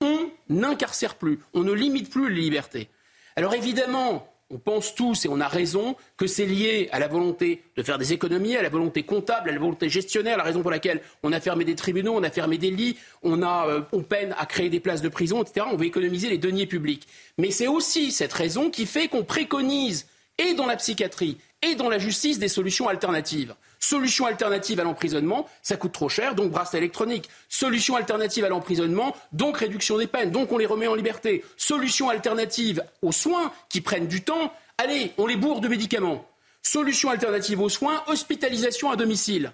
[0.00, 2.88] on n'incarcère plus, on ne limite plus les libertés.
[3.36, 7.62] Alors évidemment, on pense tous, et on a raison, que c'est lié à la volonté
[7.76, 10.70] de faire des économies, à la volonté comptable, à la volonté gestionnaire, la raison pour
[10.70, 14.02] laquelle on a fermé des tribunaux, on a fermé des lits, on, a, euh, on
[14.02, 15.66] peine à créer des places de prison, etc.
[15.72, 17.08] On veut économiser les deniers publics.
[17.38, 21.88] Mais c'est aussi cette raison qui fait qu'on préconise, et dans la psychiatrie, et dans
[21.88, 23.54] la justice, des solutions alternatives.
[23.82, 27.28] Solution alternative à l'emprisonnement, ça coûte trop cher, donc bracelet électronique.
[27.48, 31.44] Solution alternative à l'emprisonnement, donc réduction des peines, donc on les remet en liberté.
[31.56, 36.24] Solution alternative aux soins qui prennent du temps, allez, on les bourre de médicaments.
[36.62, 39.52] Solution alternative aux soins, hospitalisation à domicile.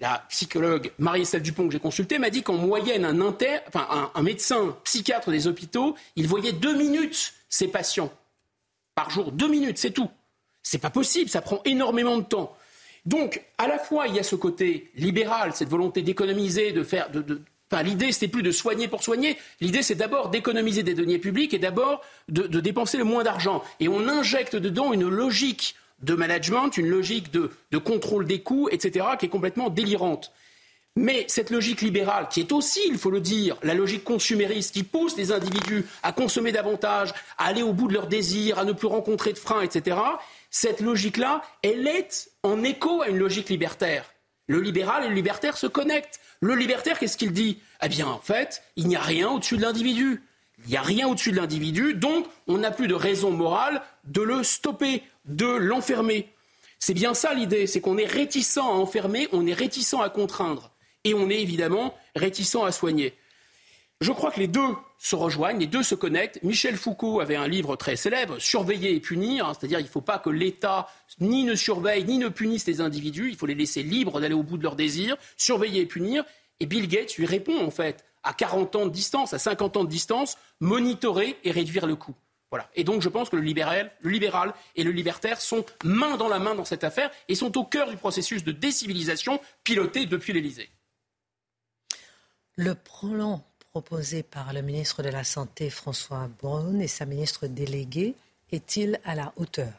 [0.00, 4.74] La psychologue Marie-Estelle Dupont que j'ai consultée m'a dit qu'en moyenne, un, un, un médecin
[4.84, 8.10] psychiatre des hôpitaux, il voyait deux minutes ses patients
[8.94, 9.32] par jour.
[9.32, 10.08] Deux minutes, c'est tout.
[10.62, 12.56] C'est pas possible, ça prend énormément de temps.
[13.06, 17.10] Donc, à la fois, il y a ce côté libéral, cette volonté d'économiser, de faire.
[17.10, 19.36] De, Enfin, l'idée, plus de soigner pour soigner.
[19.60, 23.62] L'idée, c'est d'abord d'économiser des deniers publics et d'abord de, dépenser le moins d'argent.
[23.78, 29.06] Et on injecte dedans une logique de management, une logique de, contrôle des coûts, etc.,
[29.18, 30.32] qui est complètement délirante.
[30.96, 34.82] Mais cette logique libérale, qui est aussi, il faut le dire, la logique consumériste, qui
[34.82, 38.72] pousse les individus à consommer davantage, à aller au bout de leurs désirs, à ne
[38.72, 39.96] plus rencontrer de freins, etc.,
[40.50, 44.12] cette logique-là, elle est en écho à une logique libertaire.
[44.46, 46.20] Le libéral et le libertaire se connectent.
[46.40, 47.60] Le libertaire, qu'est-ce qu'il dit?
[47.82, 50.22] Eh bien, en fait, il n'y a rien au-dessus de l'individu.
[50.64, 54.22] Il n'y a rien au-dessus de l'individu, donc on n'a plus de raison morale de
[54.22, 56.34] le stopper, de l'enfermer.
[56.80, 60.72] C'est bien ça l'idée, c'est qu'on est réticent à enfermer, on est réticent à contraindre,
[61.04, 63.16] et on est évidemment réticent à soigner.
[64.00, 66.42] Je crois que les deux se rejoignent, les deux se connectent.
[66.42, 70.00] Michel Foucault avait un livre très célèbre, Surveiller et punir, hein, c'est-à-dire il ne faut
[70.00, 70.88] pas que l'État
[71.20, 74.42] ni ne surveille ni ne punisse les individus, il faut les laisser libres d'aller au
[74.42, 76.24] bout de leurs désirs, surveiller et punir.
[76.60, 79.84] Et Bill Gates lui répond en fait, à 40 ans de distance, à 50 ans
[79.84, 82.14] de distance, monitorer et réduire le coût.
[82.50, 82.68] Voilà.
[82.74, 86.28] Et donc je pense que le libéral, le libéral et le libertaire sont main dans
[86.28, 90.32] la main dans cette affaire et sont au cœur du processus de décivilisation piloté depuis
[90.32, 90.70] l'Élysée.
[92.56, 98.14] Le prolong proposé par le ministre de la Santé François Braun et sa ministre déléguée
[98.50, 99.72] est-il à la hauteur?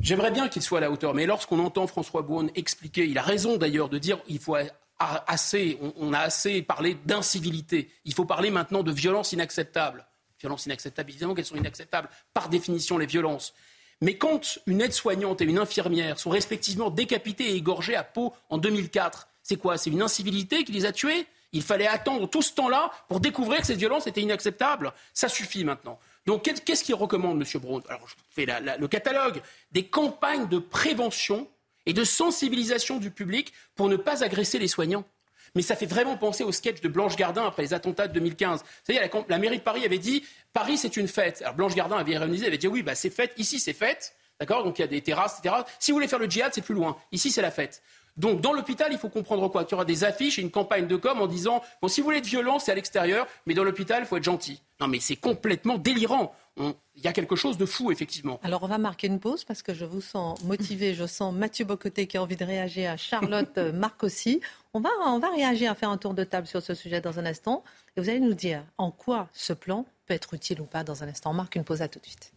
[0.00, 3.22] J'aimerais bien qu'il soit à la hauteur, mais lorsqu'on entend François Braun expliquer, il a
[3.22, 4.56] raison d'ailleurs de dire qu'il faut
[4.98, 7.90] assez, on, a assez parlé d'incivilité.
[8.04, 10.06] Il faut parler maintenant de violence inacceptable.
[10.40, 13.54] Violence inacceptable, évidemment qu'elles sont inacceptables par définition les violences.
[14.00, 18.58] Mais quand une aide-soignante et une infirmière sont respectivement décapitées et égorgées à Pau en
[18.58, 19.78] 2004, c'est quoi?
[19.78, 21.26] C'est une incivilité qui les a tuées?
[21.52, 24.92] Il fallait attendre tout ce temps-là pour découvrir que cette violence était inacceptable.
[25.12, 25.98] Ça suffit maintenant.
[26.26, 27.60] Donc qu'est-ce qu'il recommande, M.
[27.60, 27.82] Braun?
[27.88, 31.48] Alors je fais le catalogue des campagnes de prévention
[31.84, 35.04] et de sensibilisation du public pour ne pas agresser les soignants.
[35.54, 38.60] Mais ça fait vraiment penser au sketch de Blanche Gardin après les attentats de 2015.
[38.60, 41.42] Vous savez, la, la mairie de Paris avait dit Paris, c'est une fête.
[41.42, 44.14] Alors Blanche Gardin avait ironisé, avait dit oui, bah, c'est fête, ici c'est fête.
[44.40, 44.64] D'accord?
[44.64, 45.62] Donc il y a des terrasses, etc.
[45.78, 46.96] Si vous voulez faire le djihad, c'est plus loin.
[47.12, 47.80] Ici, c'est la fête.
[48.16, 49.64] Donc dans l'hôpital, il faut comprendre quoi?
[49.64, 52.06] Qu'il y aura des affiches et une campagne de com en disant bon, si vous
[52.06, 54.62] voulez être violent, c'est à l'extérieur, mais dans l'hôpital, il faut être gentil.
[54.80, 56.34] Non, mais c'est complètement délirant.
[56.58, 58.38] Il y a quelque chose de fou, effectivement.
[58.42, 60.92] Alors, on va marquer une pause parce que je vous sens motivé.
[60.92, 64.40] Je sens Mathieu Bocoté qui a envie de réagir, à Charlotte, euh, Marc aussi.
[64.74, 67.24] On va, on va réagir, faire un tour de table sur ce sujet dans un
[67.24, 67.64] instant.
[67.96, 71.02] Et vous allez nous dire en quoi ce plan peut être utile ou pas dans
[71.02, 71.30] un instant.
[71.30, 72.32] On marque une pause à tout de suite.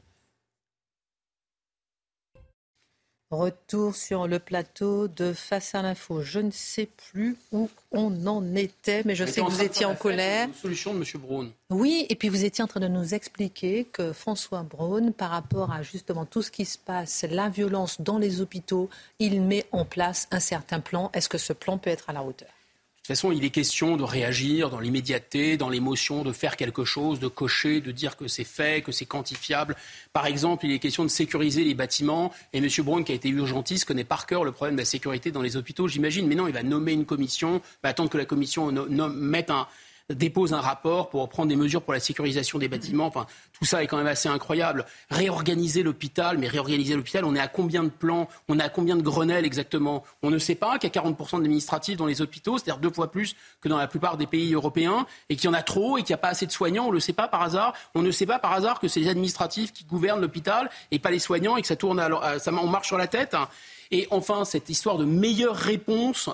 [3.35, 6.21] Retour sur le plateau de Face à l'info.
[6.21, 9.95] Je ne sais plus où on en était, mais je sais que vous étiez en
[9.95, 10.47] colère.
[10.61, 11.05] Solution de.
[11.17, 11.51] Braun.
[11.69, 15.71] Oui, et puis vous étiez en train de nous expliquer que François Braun, par rapport
[15.71, 19.85] à justement tout ce qui se passe, la violence dans les hôpitaux, il met en
[19.85, 21.09] place un certain plan.
[21.13, 22.49] Est-ce que ce plan peut être à la hauteur?
[23.05, 27.19] Toute façon, il est question de réagir dans l'immédiateté, dans l'émotion, de faire quelque chose,
[27.19, 29.75] de cocher, de dire que c'est fait, que c'est quantifiable.
[30.11, 32.33] Par exemple, il est question de sécuriser les bâtiments.
[32.51, 32.67] Et M.
[32.79, 35.55] Braun, qui a été urgentiste, connaît par cœur le problème de la sécurité dans les
[35.55, 36.25] hôpitaux, j'imagine.
[36.25, 39.67] Mais non, il va nommer une commission, va attendre que la commission mette un,
[40.13, 43.07] dépose un rapport pour prendre des mesures pour la sécurisation des bâtiments.
[43.07, 44.85] Enfin, tout ça est quand même assez incroyable.
[45.09, 48.95] Réorganiser l'hôpital, mais réorganiser l'hôpital, on est à combien de plans On est à combien
[48.95, 50.03] de Grenelles exactement?
[50.21, 53.11] On ne sait pas qu'il y a 40% d'administratifs dans les hôpitaux, c'est-à-dire deux fois
[53.11, 56.03] plus que dans la plupart des pays européens, et qu'il y en a trop et
[56.03, 56.85] qu'il n'y a pas assez de soignants.
[56.85, 57.73] On ne le sait pas par hasard.
[57.95, 61.11] On ne sait pas par hasard que c'est les administratifs qui gouvernent l'hôpital et pas
[61.11, 61.99] les soignants et que ça tourne,
[62.39, 63.35] ça, on marche sur la tête.
[63.91, 66.29] Et enfin, cette histoire de meilleure réponse,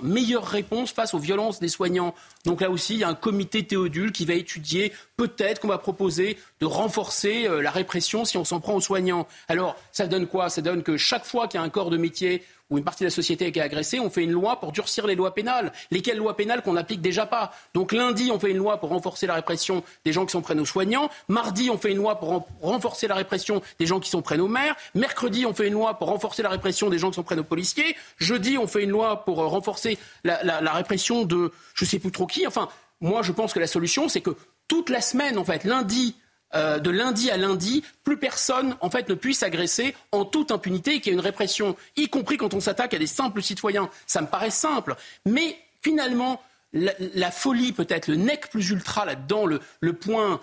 [0.94, 2.14] face aux violences des soignants.
[2.46, 5.78] Donc là aussi, il y a un comité Théodule qui va étudier, peut-être qu'on va
[5.78, 9.28] proposer de renforcer euh, la répression si on s'en prend aux soignants.
[9.48, 10.50] Alors, ça donne quoi?
[10.50, 13.04] Ça donne que chaque fois qu'il y a un corps de métier où une partie
[13.04, 15.72] de la société qui est agressée, on fait une loi pour durcir les lois pénales.
[15.92, 19.28] Lesquelles lois pénales qu'on n'applique déjà pas Donc lundi, on fait une loi pour renforcer
[19.28, 21.10] la répression des gens qui sont près nos soignants.
[21.28, 24.48] Mardi, on fait une loi pour renforcer la répression des gens qui sont près nos
[24.48, 24.76] maires.
[24.96, 27.44] Mercredi, on fait une loi pour renforcer la répression des gens qui sont près nos
[27.44, 27.96] policiers.
[28.18, 32.12] Jeudi, on fait une loi pour euh, renforcer la, la répression de je sais plus
[32.12, 32.48] trop qui.
[32.48, 32.70] Enfin,
[33.02, 34.36] moi, je pense que la solution, c'est que
[34.68, 36.16] toute la semaine, en fait, lundi,
[36.56, 40.96] euh, de lundi à lundi, plus personne en fait ne puisse agresser en toute impunité
[40.96, 43.90] et qu'il y ait une répression, y compris quand on s'attaque à des simples citoyens.
[44.08, 46.42] Ça me paraît simple, mais finalement
[46.74, 50.40] la, folie peut-être, le nec plus ultra là-dedans, le, point,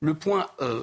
[0.00, 0.82] le point euh,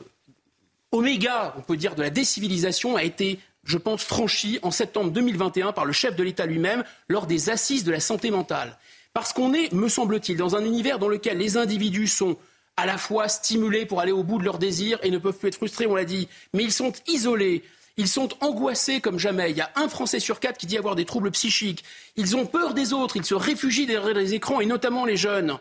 [0.92, 5.72] oméga, on peut dire, de la décivilisation a été je pense, franchi en septembre 2021
[5.72, 8.78] par le chef de l'État lui-même lors des assises de la santé mentale.
[9.14, 12.38] Parce qu'on est, me semble-t-il, dans un univers dans lequel les individus sont
[12.78, 15.50] à la fois stimulés pour aller au bout de leurs désirs et ne peuvent plus
[15.50, 17.64] être frustrés, on l'a dit, mais ils sont isolés.
[17.98, 19.52] Ils sont angoissés comme jamais.
[19.52, 21.84] Il y a un Français sur quatre qui dit avoir des troubles psychiques.
[22.18, 23.16] Ils ont peur des autres.
[23.16, 25.58] Ils se réfugient derrière les écrans et notamment les jeunes.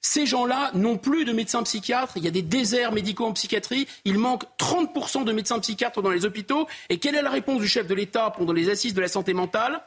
[0.00, 2.12] Ces gens-là n'ont plus de médecins psychiatres.
[2.16, 3.88] Il y a des déserts médicaux en psychiatrie.
[4.04, 6.68] Il manque 30% de médecins psychiatres dans les hôpitaux.
[6.90, 9.32] Et quelle est la réponse du chef de l'État pendant les assises de la santé
[9.32, 9.82] mentale?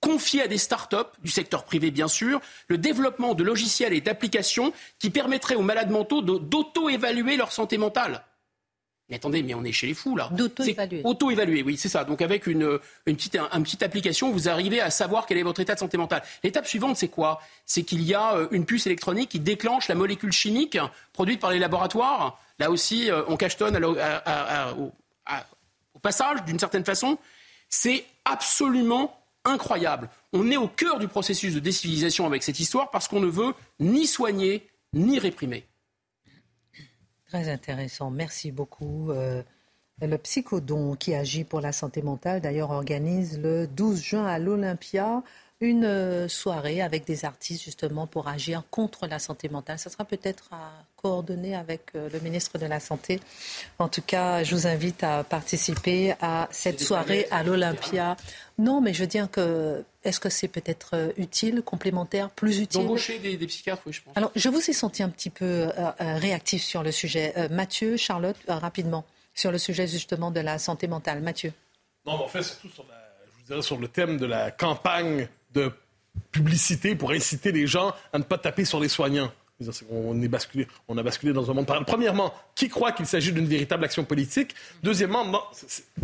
[0.00, 4.72] Confier à des start-up, du secteur privé bien sûr, le développement de logiciels et d'applications
[4.98, 8.24] qui permettraient aux malades mentaux d'auto-évaluer leur santé mentale.
[9.08, 10.28] Mais attendez, mais on est chez les fous là.
[10.32, 11.00] D'auto-évaluer.
[11.02, 12.04] Auto-évaluer, oui, c'est ça.
[12.04, 15.78] Donc avec une, petite, petite application, vous arrivez à savoir quel est votre état de
[15.78, 16.22] santé mentale.
[16.44, 17.40] L'étape suivante, c'est quoi?
[17.64, 20.76] C'est qu'il y a euh, une puce électronique qui déclenche la molécule chimique
[21.14, 22.38] produite par les laboratoires.
[22.58, 23.96] Là aussi, euh, on cachetonne au
[26.02, 27.16] passage, d'une certaine façon.
[27.70, 30.08] C'est absolument incroyable.
[30.32, 33.54] On est au cœur du processus de décivilisation avec cette histoire parce qu'on ne veut
[33.80, 35.64] ni soigner ni réprimer.
[37.26, 38.10] Très intéressant.
[38.10, 39.10] Merci beaucoup.
[39.10, 39.42] Euh,
[40.00, 45.22] le psychodon qui agit pour la santé mentale, d'ailleurs, organise le 12 juin à l'Olympia
[45.60, 49.78] une euh, soirée avec des artistes justement pour agir contre la santé mentale.
[49.78, 53.20] Ça sera peut-être à coordonner avec euh, le ministre de la Santé.
[53.78, 58.16] En tout cas, je vous invite à participer à cette soirée à l'Olympia.
[58.58, 62.82] Non, mais je veux dire que est-ce que c'est peut-être euh, utile, complémentaire, plus utile?
[62.82, 64.16] D'embaucher des, psychiatres, oui, je pense.
[64.16, 65.68] Alors, je vous ai senti un petit peu
[65.98, 67.34] réactif sur le sujet.
[67.50, 71.20] Mathieu, Charlotte, rapidement, sur le sujet justement de la santé mentale.
[71.20, 71.52] Mathieu
[72.06, 72.94] Non, mais en fait, surtout sur, la,
[73.26, 75.28] je vous dirais, sur le thème de la campagne
[76.32, 79.30] publicité pour inciter les gens à ne pas taper sur les soignants.
[79.90, 81.66] On, est basculé, on a basculé dans un monde.
[81.84, 84.54] Premièrement, qui croit qu'il s'agit d'une véritable action politique?
[84.84, 85.26] Deuxièmement,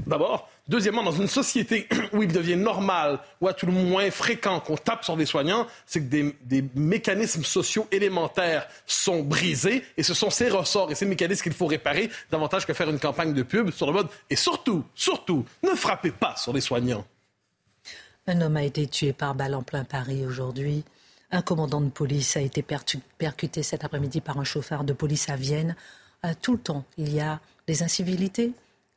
[0.09, 4.59] d'abord, deuxièmement, dans une société où il devient normal ou à tout le moins fréquent
[4.59, 10.15] qu'on tape sur des soignants, c'est que des, mécanismes sociaux élémentaires sont brisés et ce
[10.15, 13.43] sont ces ressorts et ces mécanismes qu'il faut réparer davantage que faire une campagne de
[13.45, 14.09] pub sur le mode.
[14.31, 17.05] Et surtout, surtout, ne frappez pas sur les soignants.
[18.27, 20.83] Un homme a été tué par balle en plein Paris aujourd'hui.
[21.31, 25.37] Un commandant de police a été percuté cet après-midi par un chauffeur de police à
[25.37, 25.77] Vienne.
[26.25, 28.53] Euh, tout le temps, il y a des incivilités.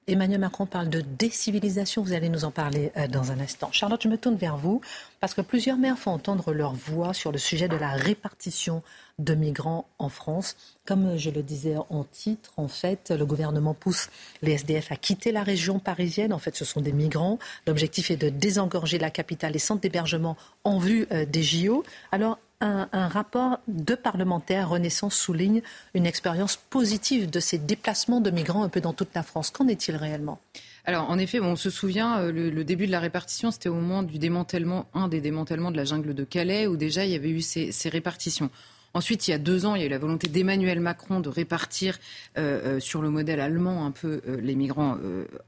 [0.10, 2.02] Emmanuel Macron parle de décivilisation.
[2.02, 3.70] Vous allez nous en parler euh, dans un instant.
[3.74, 4.80] Charlotte, je me tourne vers vous
[5.20, 8.84] parce que plusieurs maires font entendre leur voix sur le sujet de la répartition
[9.20, 10.56] de migrants en France.
[10.86, 14.10] Comme je le disais en titre, en fait, le gouvernement pousse
[14.42, 16.32] les SDF à quitter la région parisienne.
[16.32, 17.38] En fait, ce sont des migrants.
[17.66, 21.84] L'objectif est de désengorger la capitale et centres d'hébergement en vue euh, des JO.
[22.14, 25.62] Alors, un, un, rapport de parlementaires Renaissance souligne
[25.94, 29.52] une expérience positive de ces déplacements de migrants un peu dans toute la France.
[29.52, 30.40] Qu'en est-il réellement?
[30.86, 34.04] Alors, en effet, on se souvient, euh, le, début de la répartition, c'était au moment
[34.04, 37.30] du démantèlement, un des démantèlements de la jungle de Calais, où déjà il y avait
[37.30, 38.50] eu ces répartitions.
[38.98, 41.30] Ensuite, il y a deux ans, il y a eu la volonté d'Emmanuel Macron de
[41.30, 42.00] répartir
[42.40, 44.98] euh, euh, sur le modèle allemand un peu euh, les migrants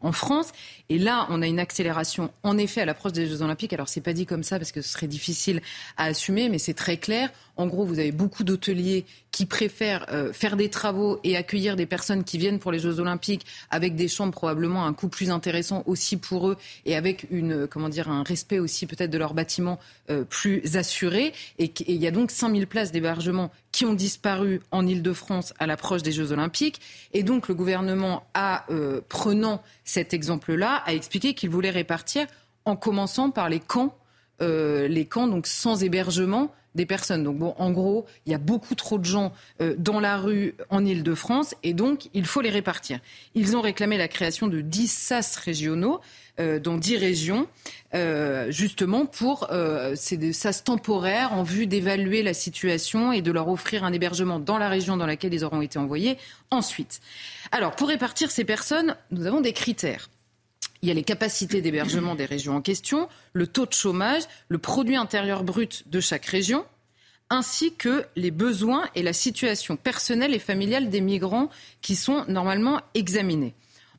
[0.01, 0.51] en France.
[0.89, 3.73] Et là, on a une accélération, en effet, à l'approche des Jeux Olympiques.
[3.73, 5.61] Alors, c'est pas dit comme ça parce que ce serait difficile
[5.97, 7.31] à assumer, mais c'est très clair.
[7.59, 12.23] En gros, vous avez beaucoup d'hôteliers qui préfèrent faire des travaux et accueillir des personnes
[12.23, 16.17] qui viennent pour les Jeux Olympiques avec des chambres probablement un coût plus intéressant aussi
[16.17, 19.77] pour eux et avec une, comment dire, un respect aussi peut-être de leur bâtiment
[20.29, 21.33] plus assuré.
[21.59, 26.03] Et il y a donc 5000 places d'hébergement qui ont disparu en Ile-de-France à l'approche
[26.03, 26.81] des Jeux Olympiques.
[27.13, 32.27] Et donc le gouvernement a, euh, prenant cet exemple-là, a expliqué qu'il voulait répartir
[32.65, 33.95] en commençant par les camps,
[34.41, 37.23] euh, les camps donc sans hébergement des personnes.
[37.23, 40.55] Donc bon, en gros, il y a beaucoup trop de gens euh, dans la rue
[40.69, 42.99] en Ile-de-France et donc il faut les répartir.
[43.35, 45.99] Ils ont réclamé la création de 10 SAS régionaux
[46.39, 47.47] euh, dans 10 régions,
[47.95, 49.49] euh, justement pour
[49.95, 54.57] ces SAS temporaires en vue d'évaluer la situation et de leur offrir un hébergement dans
[54.57, 56.17] la région dans laquelle ils auront été envoyés
[56.51, 57.01] ensuite.
[57.51, 60.09] Alors, pour répartir ces personnes, nous avons des critères.
[60.81, 64.57] Il y a les capacités d'hébergement des régions en question, le taux de chômage, le
[64.57, 66.65] produit intérieur brut de chaque région,
[67.29, 71.49] ainsi que les besoins et la situation personnelle et familiale des migrants
[71.81, 73.53] qui sont normalement examinés.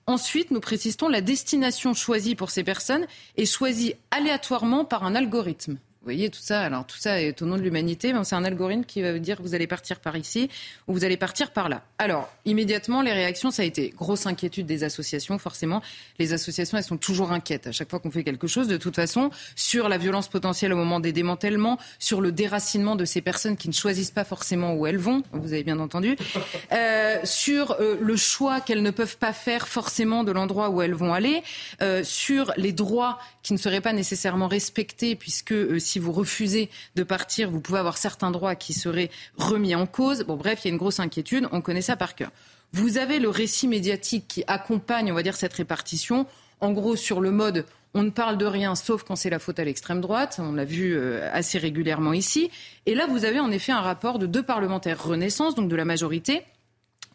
[0.06, 5.78] Ensuite, nous précisons la destination choisie pour ces personnes est choisie aléatoirement par un algorithme.
[6.00, 6.62] Vous voyez tout ça.
[6.62, 9.18] Alors tout ça est au nom de l'humanité, mais c'est un algorithme qui va vous
[9.18, 10.48] dire vous allez partir par ici
[10.88, 11.82] ou vous allez partir par là.
[11.98, 15.38] Alors immédiatement, les réactions, ça a été grosse inquiétude des associations.
[15.38, 15.82] Forcément,
[16.18, 18.66] les associations, elles sont toujours inquiètes à chaque fois qu'on fait quelque chose.
[18.66, 23.04] De toute façon, sur la violence potentielle au moment des démantèlements, sur le déracinement de
[23.04, 25.22] ces personnes qui ne choisissent pas forcément où elles vont.
[25.32, 26.16] Vous avez bien entendu.
[26.72, 30.94] Euh, sur euh, le choix qu'elles ne peuvent pas faire forcément de l'endroit où elles
[30.94, 31.42] vont aller.
[31.82, 36.70] Euh, sur les droits qui ne seraient pas nécessairement respectés puisque euh, si vous refusez
[36.96, 40.24] de partir, vous pouvez avoir certains droits qui seraient remis en cause.
[40.24, 41.48] Bon, bref, il y a une grosse inquiétude.
[41.52, 42.30] On connaît ça par cœur.
[42.72, 46.26] Vous avez le récit médiatique qui accompagne, on va dire, cette répartition.
[46.60, 49.58] En gros, sur le mode on ne parle de rien sauf quand c'est la faute
[49.58, 50.38] à l'extrême droite.
[50.40, 52.50] On l'a vu euh, assez régulièrement ici.
[52.86, 55.84] Et là, vous avez en effet un rapport de deux parlementaires Renaissance, donc de la
[55.84, 56.42] majorité,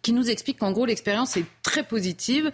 [0.02, 2.52] qui nous explique qu'en gros, l'expérience est très positive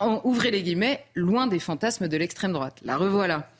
[0.00, 2.78] ouvrez les guillemets, loin des fantasmes de l'extrême droite.
[2.84, 3.50] La revoilà.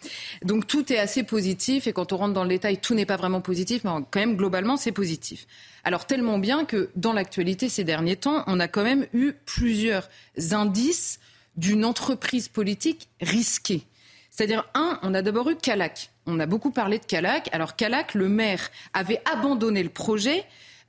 [0.43, 3.17] Donc tout est assez positif et quand on rentre dans le détail, tout n'est pas
[3.17, 5.47] vraiment positif, mais quand même globalement c'est positif.
[5.85, 10.09] Alors tellement bien que dans l'actualité ces derniers temps, on a quand même eu plusieurs
[10.53, 11.21] indices
[11.57, 13.87] d'une entreprise politique risquée.
[14.31, 16.11] C'est-à-dire, un, on a d'abord eu Calac.
[16.27, 17.49] On a beaucoup parlé de Calac.
[17.53, 20.45] Alors Calac, le maire, avait abandonné le projet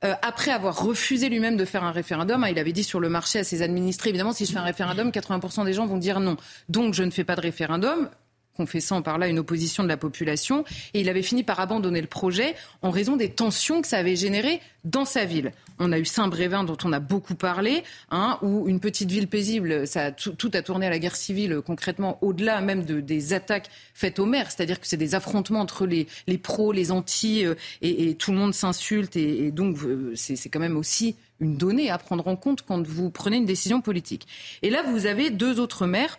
[0.05, 2.43] euh, après avoir refusé lui-même de faire un référendum.
[2.43, 4.63] Hein, il avait dit sur le marché à ses administrés, évidemment, si je fais un
[4.63, 6.37] référendum, 80% des gens vont dire non.
[6.69, 8.09] Donc je ne fais pas de référendum
[8.55, 10.65] confessant par là une opposition de la population.
[10.93, 14.15] Et il avait fini par abandonner le projet en raison des tensions que ça avait
[14.15, 15.51] générées dans sa ville.
[15.79, 19.87] On a eu Saint-Brévin dont on a beaucoup parlé, hein, où une petite ville paisible,
[19.87, 23.69] ça a tout, a tourné à la guerre civile concrètement, au-delà même de, des attaques
[23.93, 27.55] faites aux maires, c'est-à-dire que c'est des affrontements entre les, les pros, les anti, euh,
[27.81, 31.89] et, tout le monde s'insulte, et, et, donc euh, c'est quand même aussi une donnée
[31.89, 34.27] à prendre en compte quand vous prenez une décision politique.
[34.61, 36.17] Et là, vous avez deux autres maires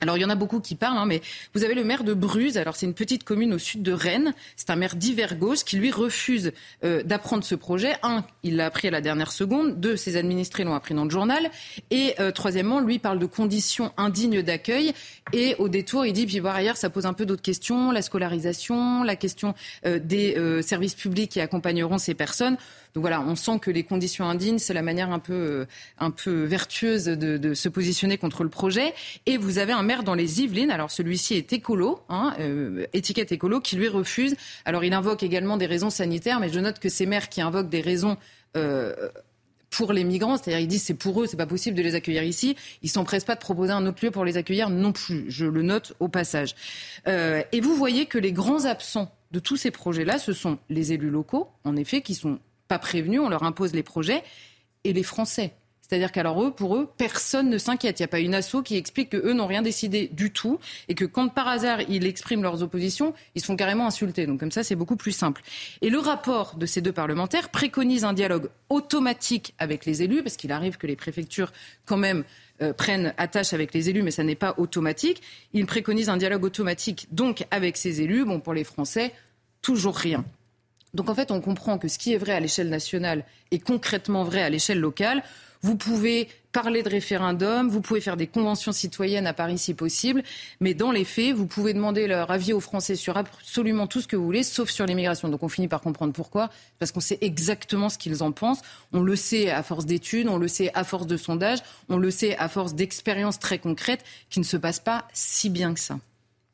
[0.00, 1.22] Alors il y en a beaucoup qui parlent, hein, mais
[1.54, 2.58] vous avez le maire de Bruz.
[2.58, 4.34] Alors c'est une petite commune au sud de Rennes.
[4.56, 6.52] C'est un maire d'hiver gauche qui lui refuse
[6.84, 7.96] euh, d'apprendre ce projet.
[8.02, 9.80] Un, il l'a appris à la dernière seconde.
[9.80, 11.50] Deux, ses administrés l'ont appris dans le journal.
[11.90, 14.92] Et euh, troisièmement, lui parle de conditions indignes d'accueil.
[15.32, 18.02] Et au détour, il dit puis par ailleurs, ça pose un peu d'autres questions, la
[18.02, 19.54] scolarisation, la question
[19.86, 22.56] euh, des services publics qui accompagneront ces personnes.
[22.96, 25.66] Donc voilà, on sent que les conditions indignes, c'est la manière un peu,
[26.00, 28.94] euh, vertueuse de, se positionner contre le projet.
[29.26, 33.32] Et vous avez un maire dans les Yvelines, alors celui-ci est écolo, hein, euh, étiquette
[33.32, 34.34] écolo, qui lui refuse.
[34.64, 37.68] Alors il invoque également des raisons sanitaires, mais je note que ces maires qui invoquent
[37.68, 38.16] des raisons
[38.56, 38.94] euh,
[39.68, 42.22] pour les migrants, c'est-à-dire ils disent c'est pour eux, c'est pas possible de les accueillir
[42.22, 42.56] ici.
[42.80, 45.26] Ils s'empressent pas de proposer un autre lieu pour les accueillir non plus.
[45.28, 46.54] Je le note au passage.
[47.06, 51.10] et vous voyez que les grands absents de tous ces projets-là, ce sont les élus
[51.10, 52.38] locaux, en effet, qui sont
[52.68, 54.22] pas prévenus, on leur impose les projets,
[54.84, 55.52] et les Français.
[55.88, 58.00] C'est-à-dire qu'alors eux, pour eux, personne ne s'inquiète.
[58.00, 60.58] Il n'y a pas une asso qui explique qu'eux n'ont rien décidé du tout
[60.88, 64.26] et que quand par hasard ils expriment leurs oppositions, ils se font carrément insulter.
[64.26, 65.42] Donc comme ça, c'est beaucoup plus simple.
[65.82, 70.36] Et le rapport de ces deux parlementaires préconise un dialogue automatique avec les élus, parce
[70.36, 71.52] qu'il arrive que les préfectures
[71.84, 72.24] quand même
[72.62, 75.22] euh, prennent attache avec les élus, mais ça n'est pas automatique.
[75.52, 78.24] Il préconise un dialogue automatique donc avec ces élus.
[78.24, 79.12] Bon, pour les Français,
[79.62, 80.24] toujours rien.
[80.94, 84.24] Donc en fait, on comprend que ce qui est vrai à l'échelle nationale est concrètement
[84.24, 85.22] vrai à l'échelle locale.
[85.62, 90.22] Vous pouvez parler de référendum, vous pouvez faire des conventions citoyennes à Paris si possible,
[90.60, 94.06] mais dans les faits, vous pouvez demander leur avis aux Français sur absolument tout ce
[94.06, 95.28] que vous voulez, sauf sur l'immigration.
[95.28, 98.62] Donc on finit par comprendre pourquoi, parce qu'on sait exactement ce qu'ils en pensent.
[98.92, 101.58] On le sait à force d'études, on le sait à force de sondages,
[101.90, 105.74] on le sait à force d'expériences très concrètes qui ne se passent pas si bien
[105.74, 105.98] que ça.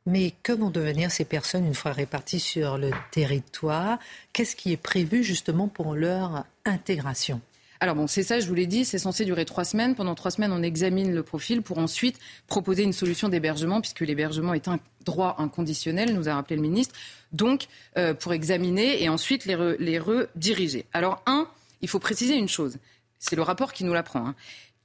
[0.04, 3.98] Mais que vont devenir ces personnes une fois réparties sur le territoire?
[4.32, 7.40] Qu'est-ce qui est prévu justement pour leur intégration?
[7.82, 9.96] Alors bon, c'est ça, je vous l'ai dit, c'est censé durer trois semaines.
[9.96, 14.54] Pendant trois semaines, on examine le profil pour ensuite proposer une solution d'hébergement, puisque l'hébergement
[14.54, 16.94] est un droit inconditionnel, nous a rappelé le ministre.
[17.32, 20.86] Donc, euh, pour examiner et ensuite les, rediriger.
[20.92, 21.48] Alors, un,
[21.80, 22.76] il faut préciser une chose,
[23.18, 24.28] c'est le rapport qui nous l'apprend.
[24.28, 24.36] Hein.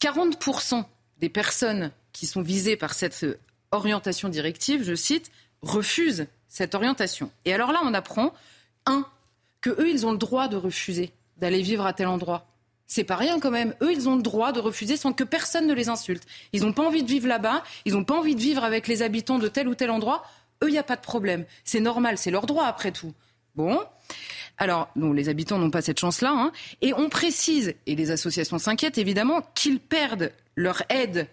[0.01, 0.84] 40%
[1.20, 3.13] des personnes qui sont visées par cette
[3.72, 7.32] orientation directive, je cite, refuse cette orientation.
[7.45, 8.34] Et alors là, on apprend,
[8.86, 9.05] un,
[9.61, 12.47] que eux, ils ont le droit de refuser d'aller vivre à tel endroit.
[12.88, 13.76] C'est pas rien quand même.
[13.82, 16.24] Eux, ils ont le droit de refuser sans que personne ne les insulte.
[16.53, 19.01] Ils n'ont pas envie de vivre là-bas, ils n'ont pas envie de vivre avec les
[19.01, 20.24] habitants de tel ou tel endroit.
[20.63, 21.45] Eux, il n'y a pas de problème.
[21.65, 23.13] C'est normal, c'est leur droit après tout.
[23.55, 23.80] Bon.
[24.57, 26.32] Alors, non, les habitants n'ont pas cette chance-là.
[26.32, 26.51] Hein.
[26.82, 31.28] Et on précise, et les associations s'inquiètent évidemment, qu'ils perdent leur aide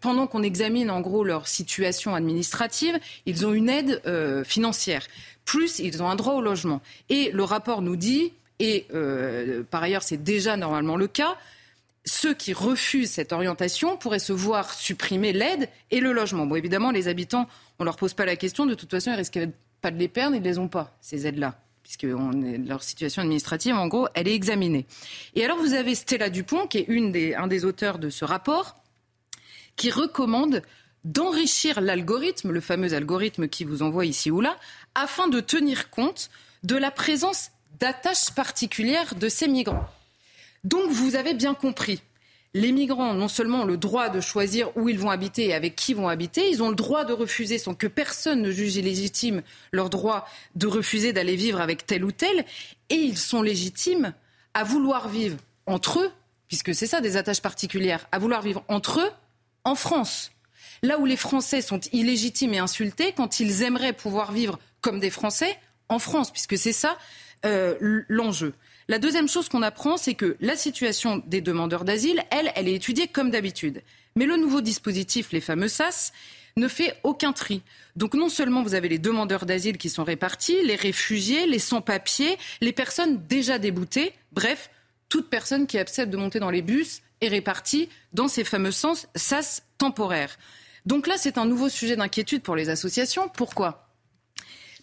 [0.00, 5.06] pendant qu'on examine en gros leur situation administrative, ils ont une aide euh, financière.
[5.44, 6.80] Plus, ils ont un droit au logement.
[7.08, 11.36] Et le rapport nous dit, et euh, par ailleurs c'est déjà normalement le cas,
[12.04, 16.46] ceux qui refusent cette orientation pourraient se voir supprimer l'aide et le logement.
[16.46, 17.48] Bon, évidemment, les habitants,
[17.78, 18.64] on ne leur pose pas la question.
[18.64, 19.48] De toute façon, ils risquent
[19.80, 23.76] pas de les perdre, ils ne les ont pas, ces aides-là puisque leur situation administrative,
[23.76, 24.86] en gros, elle est examinée.
[25.36, 28.24] Et alors, vous avez Stella Dupont, qui est une des, un des auteurs de ce
[28.24, 28.74] rapport,
[29.76, 30.62] qui recommande
[31.04, 34.56] d'enrichir l'algorithme, le fameux algorithme qui vous envoie ici ou là,
[34.94, 36.30] afin de tenir compte
[36.64, 39.86] de la présence d'attaches particulières de ces migrants.
[40.64, 42.02] Donc vous avez bien compris,
[42.54, 45.92] les migrants non seulement le droit de choisir où ils vont habiter et avec qui
[45.92, 49.42] ils vont habiter, ils ont le droit de refuser sans que personne ne juge illégitime
[49.72, 52.44] leur droit de refuser d'aller vivre avec tel ou tel,
[52.88, 54.14] et ils sont légitimes
[54.54, 56.10] à vouloir vivre entre eux,
[56.48, 59.10] puisque c'est ça des attaches particulières, à vouloir vivre entre eux
[59.66, 60.30] en France.
[60.82, 65.10] Là où les Français sont illégitimes et insultés quand ils aimeraient pouvoir vivre comme des
[65.10, 65.58] Français
[65.88, 66.96] en France, puisque c'est ça
[67.44, 68.54] euh, l'enjeu.
[68.88, 72.74] La deuxième chose qu'on apprend, c'est que la situation des demandeurs d'asile, elle, elle est
[72.74, 73.82] étudiée comme d'habitude.
[74.14, 76.12] Mais le nouveau dispositif, les fameux SAS,
[76.56, 77.62] ne fait aucun tri.
[77.96, 82.38] Donc non seulement vous avez les demandeurs d'asile qui sont répartis, les réfugiés, les sans-papiers,
[82.60, 84.70] les personnes déjà déboutées, bref,
[85.08, 89.06] toute personne qui accepte de monter dans les bus est répartie dans ces fameux sens
[89.14, 90.38] SAS temporaires.
[90.84, 93.28] Donc là, c'est un nouveau sujet d'inquiétude pour les associations.
[93.28, 93.88] Pourquoi?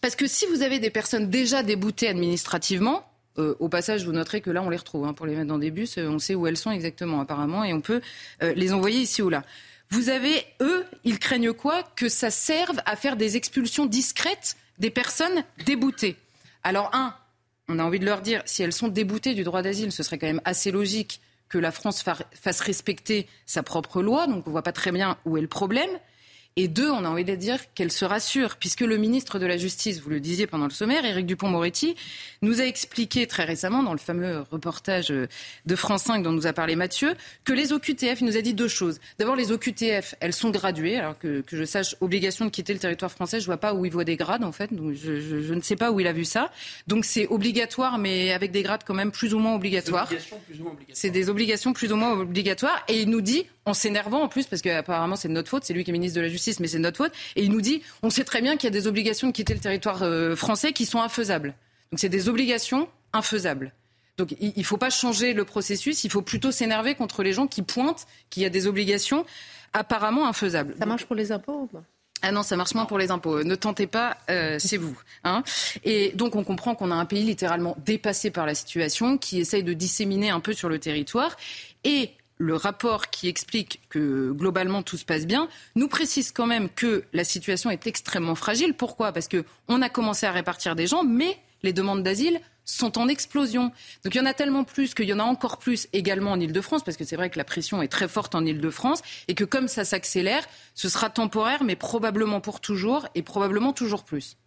[0.02, 3.08] Parce que si vous avez des personnes déjà déboutées administrativement,
[3.40, 5.06] euh, au passage, vous noterez que là, on les retrouve.
[5.06, 7.64] Hein, pour les mettre dans des bus, euh, on sait où elles sont exactement, apparemment,
[7.64, 8.02] et on peut
[8.44, 9.44] euh, les envoyer ici ou là.
[9.90, 11.84] Vous avez, eux, ils craignent quoi?
[11.96, 16.18] Que ça serve à faire des expulsions discrètes des personnes déboutées.
[16.64, 17.16] Alors, un,
[17.70, 20.18] on a envie de leur dire, si elles sont déboutées du droit d'asile, ce serait
[20.18, 21.22] quand même assez logique
[21.54, 25.18] que la France fasse respecter sa propre loi, donc on ne voit pas très bien
[25.26, 25.92] où est le problème.
[26.56, 29.58] Et deux, on a envie de dire qu'elle se rassure, puisque le ministre de la
[29.58, 31.96] Justice, vous le disiez pendant le sommaire, Éric Dupont-Moretti,
[32.44, 36.54] nous a expliqué très récemment, dans le fameux reportage de France 5 dont nous a
[36.54, 39.00] parlé Mathieu, que les OQTF, il nous a dit deux choses.
[39.18, 42.80] D'abord, les OQTF, elles sont graduées, alors que, que, je sache, obligation de quitter le
[42.80, 45.42] territoire français, je vois pas où il voit des grades, en fait, donc je, je,
[45.42, 46.52] je ne sais pas où il a vu ça.
[46.86, 50.10] Donc c'est obligatoire, mais avec des grades quand même plus ou moins obligatoires.
[50.92, 52.84] C'est des obligations plus ou moins obligatoires.
[52.88, 55.74] Et il nous dit, en s'énervant en plus, parce qu'apparemment c'est de notre faute, c'est
[55.74, 57.62] lui qui est ministre de la Justice, mais c'est de notre faute, et il nous
[57.62, 60.36] dit, on sait très bien qu'il y a des obligations de quitter le territoire euh,
[60.36, 61.54] français qui sont infaisables.
[61.92, 63.74] Donc c'est des obligations infaisables.
[64.18, 67.48] Donc il ne faut pas changer le processus, il faut plutôt s'énerver contre les gens
[67.48, 69.26] qui pointent qu'il y a des obligations
[69.74, 70.76] apparemment infaisables.
[70.78, 71.70] Ça marche pour les impôts
[72.26, 73.44] ah non, ça marche moins pour les impôts.
[73.44, 74.98] Ne tentez pas euh, chez vous.
[75.26, 75.44] Hein.
[75.84, 79.62] Et donc on comprend qu'on a un pays littéralement dépassé par la situation, qui essaye
[79.62, 81.36] de disséminer un peu sur le territoire.
[81.84, 82.12] Et
[82.44, 87.06] le rapport qui explique que globalement tout se passe bien nous précise quand même que
[87.14, 88.74] la situation est extrêmement fragile.
[88.74, 89.14] Pourquoi?
[89.14, 93.72] Parce qu'on a commencé à répartir des gens, mais les demandes d'asile sont en explosion.
[94.04, 96.40] Donc il y en a tellement plus qu'il y en a encore plus également en
[96.40, 99.44] Ile-de-France, parce que c'est vrai que la pression est très forte en Ile-de-France, et que
[99.44, 104.38] comme ça s'accélère, ce sera temporaire, mais probablement pour toujours, et probablement toujours plus.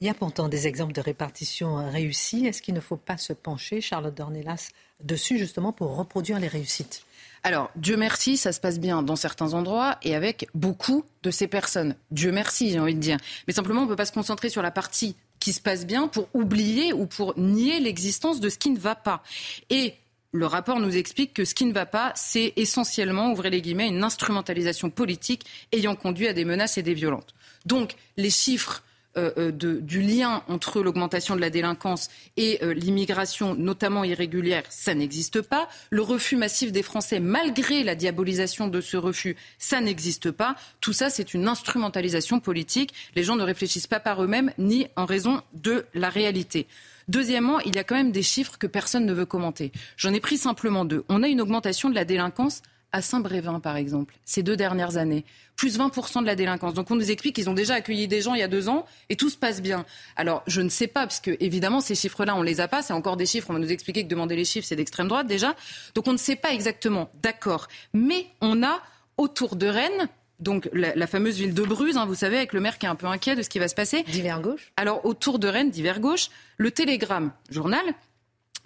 [0.00, 2.46] Il y a pourtant des exemples de répartition réussie.
[2.46, 4.70] Est-ce qu'il ne faut pas se pencher, Charlotte Dornelas,
[5.02, 7.04] dessus justement pour reproduire les réussites?
[7.46, 11.46] Alors, Dieu merci, ça se passe bien dans certains endroits et avec beaucoup de ces
[11.46, 11.94] personnes.
[12.10, 13.18] Dieu merci, j'ai envie de dire.
[13.46, 16.08] Mais simplement, on ne peut pas se concentrer sur la partie qui se passe bien
[16.08, 19.22] pour oublier ou pour nier l'existence de ce qui ne va pas.
[19.68, 19.92] Et
[20.32, 23.88] le rapport nous explique que ce qui ne va pas, c'est essentiellement, ouvrez les guillemets,
[23.88, 27.34] une instrumentalisation politique ayant conduit à des menaces et des violences.
[27.66, 28.82] Donc, les chiffres
[29.16, 34.64] euh, euh, de, du lien entre l'augmentation de la délinquance et euh, l'immigration, notamment irrégulière,
[34.70, 35.68] ça n'existe pas.
[35.90, 40.56] Le refus massif des Français, malgré la diabolisation de ce refus, ça n'existe pas.
[40.80, 42.92] Tout ça, c'est une instrumentalisation politique.
[43.14, 46.66] Les gens ne réfléchissent pas par eux-mêmes ni en raison de la réalité.
[47.08, 49.72] Deuxièmement, il y a quand même des chiffres que personne ne veut commenter.
[49.96, 51.04] J'en ai pris simplement deux.
[51.08, 52.62] On a une augmentation de la délinquance
[52.94, 55.24] à Saint-Brévin, par exemple, ces deux dernières années,
[55.56, 56.74] plus 20% de la délinquance.
[56.74, 58.86] Donc on nous explique qu'ils ont déjà accueilli des gens il y a deux ans
[59.08, 59.84] et tout se passe bien.
[60.14, 62.82] Alors je ne sais pas, parce que évidemment ces chiffres-là, on les a pas.
[62.82, 63.48] C'est encore des chiffres.
[63.50, 65.56] On va nous expliquer que demander les chiffres, c'est d'extrême droite déjà.
[65.96, 67.10] Donc on ne sait pas exactement.
[67.20, 67.66] D'accord.
[67.92, 68.80] Mais on a
[69.16, 72.78] autour de Rennes donc la, fameuse ville de Bruges, hein, vous savez, avec le maire
[72.78, 74.04] qui est un peu inquiet de ce qui va se passer.
[74.04, 74.72] Divers gauche.
[74.76, 76.28] Alors autour de Rennes, divers gauche,
[76.58, 77.84] le Télégramme, journal,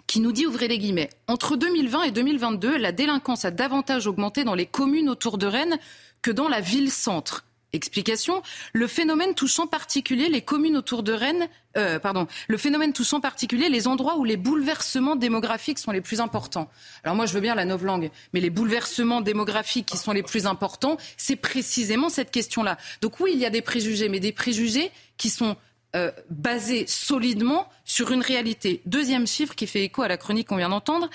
[0.09, 4.43] qui nous dit, ouvrez les guillemets, entre 2020 et 2022, la délinquance a davantage augmenté
[4.43, 5.77] dans les communes autour de Rennes
[6.23, 7.45] que dans la ville-centre.
[7.73, 8.41] Explication
[8.73, 11.47] le phénomène touchant particulier les communes autour de Rennes,
[11.77, 16.19] euh, pardon, le phénomène touchant particulier les endroits où les bouleversements démographiques sont les plus
[16.19, 16.71] importants.
[17.03, 20.47] Alors moi je veux bien la novlangue, mais les bouleversements démographiques qui sont les plus
[20.47, 22.79] importants, c'est précisément cette question-là.
[23.01, 25.55] Donc oui, il y a des préjugés, mais des préjugés qui sont
[25.95, 28.81] euh, basé solidement sur une réalité.
[28.85, 31.09] Deuxième chiffre qui fait écho à la chronique qu'on vient d'entendre.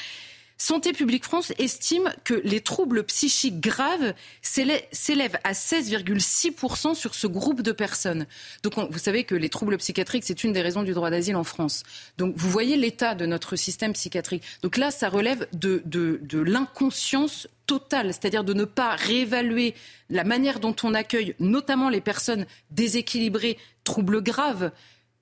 [0.57, 7.61] Santé publique France estime que les troubles psychiques graves s'élèvent à 16,6% sur ce groupe
[7.61, 8.27] de personnes.
[8.63, 11.45] Donc vous savez que les troubles psychiatriques, c'est une des raisons du droit d'asile en
[11.45, 11.83] France.
[12.19, 14.45] Donc vous voyez l'état de notre système psychiatrique.
[14.63, 15.83] Donc là, ça relève de,
[16.33, 19.75] l'inconscience totale, c'est-à-dire de ne pas réévaluer
[20.09, 24.73] la manière dont on accueille notamment les personnes déséquilibrées, troubles graves.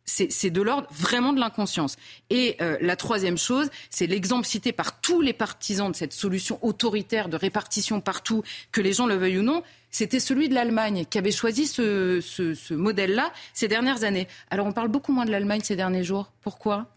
[0.05, 1.97] C'est de l'ordre vraiment de l'inconscience.
[2.29, 6.59] Et euh, la troisième chose, c'est l'exemple cité par tous les partisans de cette solution
[6.61, 8.43] autoritaire de répartition partout,
[8.73, 12.21] que les gens le veuillent ou non, c'était celui de l'Allemagne qui avait choisi ce,
[12.21, 14.27] ce, ce modèle-là ces dernières années.
[14.51, 16.33] Alors on parle beaucoup moins de l'Allemagne ces derniers jours.
[16.41, 16.89] Pourquoi?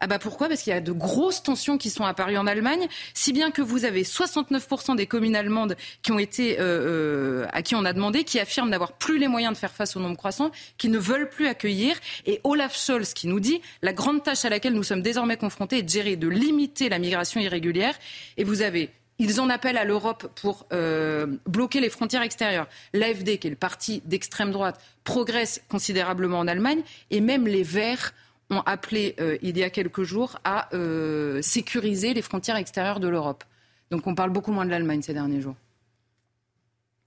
[0.00, 0.48] Ah bah pourquoi?
[0.48, 3.60] Parce qu'il y a de grosses tensions qui sont apparues en Allemagne, si bien que
[3.60, 5.76] vous avez 69% des communes allemandes
[6.10, 6.26] euh,
[6.58, 9.96] euh, à qui on a demandé, qui affirment n'avoir plus les moyens de faire face
[9.96, 11.96] au nombre croissant, qui ne veulent plus accueillir.
[12.24, 15.78] Et Olaf Scholz qui nous dit la grande tâche à laquelle nous sommes désormais confrontés
[15.78, 17.94] est de gérer, de limiter la migration irrégulière.
[18.38, 18.90] Et vous avez
[19.20, 22.66] ils en appellent à l'Europe pour euh, bloquer les frontières extérieures.
[22.94, 26.80] L'AFD, qui est le parti d'extrême droite, progresse considérablement en Allemagne,
[27.10, 28.14] et même les Verts
[28.50, 33.08] ont appelé euh, il y a quelques jours à euh, sécuriser les frontières extérieures de
[33.08, 33.44] l'Europe.
[33.90, 35.56] Donc on parle beaucoup moins de l'Allemagne ces derniers jours.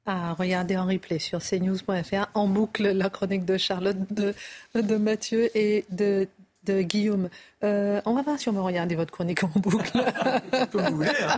[0.05, 4.33] Ah, regardez en replay sur cnews.fr en boucle la chronique de Charlotte, de,
[4.75, 6.27] de Mathieu et de,
[6.65, 7.29] de Guillaume.
[7.63, 10.03] Euh, on va voir si on va regarder votre chronique en boucle.
[10.71, 11.09] Comme vous voulez.
[11.25, 11.37] Hein.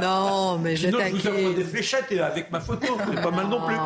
[0.00, 1.16] non, mais je t'inquiète.
[1.16, 2.96] Je vous des fléchettes avec ma photo.
[3.12, 3.76] C'est pas mal non plus.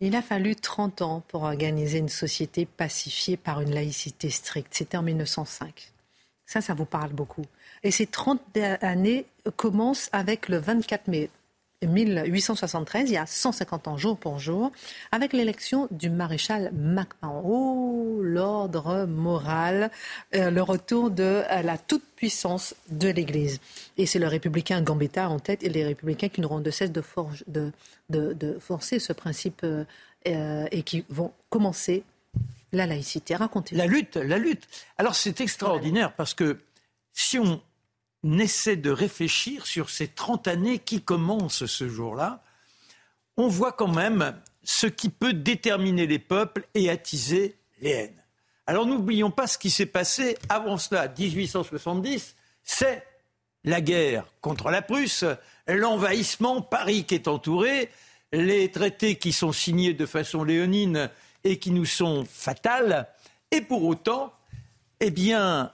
[0.00, 4.74] Il a fallu 30 ans pour organiser une société pacifiée par une laïcité stricte.
[4.74, 5.92] C'était en 1905.
[6.44, 7.46] Ça, ça vous parle beaucoup.
[7.82, 8.40] Et ces 30
[8.82, 9.24] années
[9.56, 11.30] commencent avec le 24 mai.
[11.82, 14.72] 1873, il y a 150 ans jour pour jour,
[15.12, 17.42] avec l'élection du maréchal MacMahon.
[17.44, 19.90] Oh, l'ordre moral,
[20.34, 23.60] euh, le retour de euh, la toute-puissance de l'Église.
[23.96, 27.72] Et c'est le républicain Gambetta en tête et les républicains qui n'auront de cesse de,
[28.60, 29.84] forcer ce principe euh,
[30.70, 32.04] et qui vont commencer
[32.72, 33.36] la laïcité.
[33.36, 33.76] Racontez.
[33.76, 34.66] La lutte, la lutte.
[34.98, 36.58] Alors c'est extraordinaire parce que
[37.12, 37.60] si on
[38.24, 42.42] essaie de réfléchir sur ces 30 années qui commencent ce jour-là,
[43.36, 48.22] on voit quand même ce qui peut déterminer les peuples et attiser les haines.
[48.66, 51.06] Alors n'oublions pas ce qui s'est passé avant cela.
[51.08, 53.06] 1870, c'est
[53.64, 55.24] la guerre contre la Prusse,
[55.68, 57.90] l'envahissement, Paris qui est entouré,
[58.32, 61.10] les traités qui sont signés de façon léonine
[61.44, 63.08] et qui nous sont fatales.
[63.52, 64.32] Et pour autant,
[64.98, 65.72] eh bien,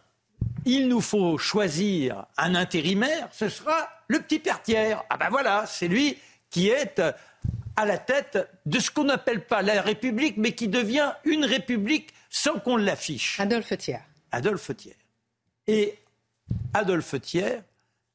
[0.64, 5.04] il nous faut choisir un intérimaire, ce sera le petit Pertière.
[5.10, 6.18] Ah ben voilà, c'est lui
[6.50, 7.00] qui est
[7.76, 12.12] à la tête de ce qu'on n'appelle pas la République, mais qui devient une République
[12.28, 13.40] sans qu'on l'affiche.
[13.40, 14.00] Adolphe Thiers.
[14.30, 14.96] Adolphe Thiers.
[15.66, 15.98] Et
[16.74, 17.60] Adolphe Thiers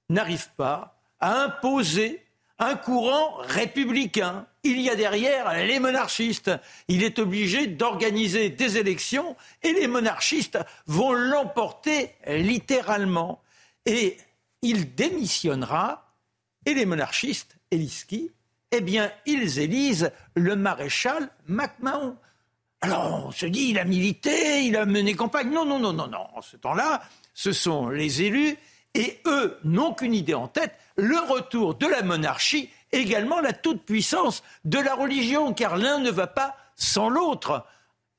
[0.09, 2.23] n'arrive pas à imposer
[2.59, 4.47] un courant républicain.
[4.63, 6.51] Il y a derrière les monarchistes.
[6.87, 13.41] Il est obligé d'organiser des élections et les monarchistes vont l'emporter littéralement.
[13.85, 14.17] Et
[14.61, 16.07] il démissionnera
[16.65, 18.05] et les monarchistes, élisent
[18.71, 22.17] Eh bien, ils élisent le maréchal MacMahon.
[22.81, 25.49] Alors, on se dit, il a milité, il a mené campagne.
[25.49, 26.27] Non, non, non, non, non.
[26.35, 27.01] En ce temps-là,
[27.33, 28.57] ce sont les élus
[28.93, 34.43] et eux n'ont qu'une idée en tête, le retour de la monarchie, également la toute-puissance
[34.65, 37.65] de la religion, car l'un ne va pas sans l'autre.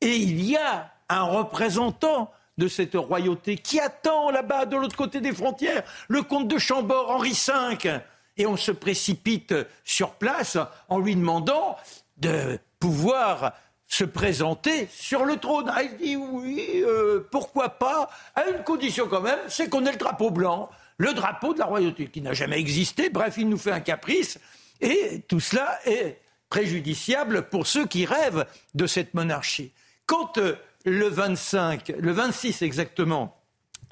[0.01, 5.21] Et il y a un représentant de cette royauté qui attend là-bas, de l'autre côté
[5.21, 8.01] des frontières, le comte de Chambord, Henri V.
[8.37, 9.55] Et on se précipite
[9.85, 10.59] sur place
[10.89, 11.77] en lui demandant
[12.19, 13.53] de pouvoir
[13.89, 15.73] se présenter sur le trône.
[15.75, 19.93] Ah, il dit oui, euh, pourquoi pas, à une condition quand même, c'est qu'on ait
[19.93, 20.69] le drapeau blanc,
[20.99, 23.09] le drapeau de la royauté qui n'a jamais existé.
[23.09, 24.39] Bref, il nous fait un caprice
[24.81, 26.21] et tout cela est
[26.51, 29.73] préjudiciable pour ceux qui rêvent de cette monarchie.
[30.07, 33.41] Quand euh, le 25, le 26 exactement,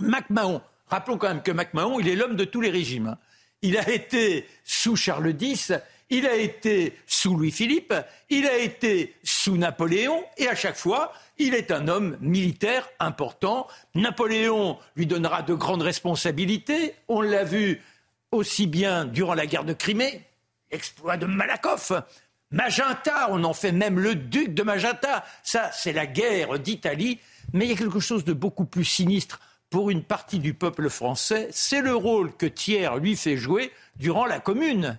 [0.00, 3.08] MacMahon, rappelons quand même que MacMahon, il est l'homme de tous les régimes.
[3.08, 3.18] Hein.
[3.62, 5.72] Il a été sous Charles X,
[6.10, 7.94] il a été sous Louis-Philippe,
[8.30, 13.66] il a été sous Napoléon, et à chaque fois, il est un homme militaire important.
[13.94, 16.94] Napoléon lui donnera de grandes responsabilités.
[17.08, 17.82] On l'a vu
[18.30, 20.22] aussi bien durant la guerre de Crimée,
[20.70, 21.92] exploit de Malakoff.
[22.52, 25.24] Magenta, on en fait même le duc de Magenta.
[25.42, 27.18] Ça, c'est la guerre d'Italie.
[27.52, 30.88] Mais il y a quelque chose de beaucoup plus sinistre pour une partie du peuple
[30.88, 31.48] français.
[31.50, 34.98] C'est le rôle que Thiers lui fait jouer durant la Commune.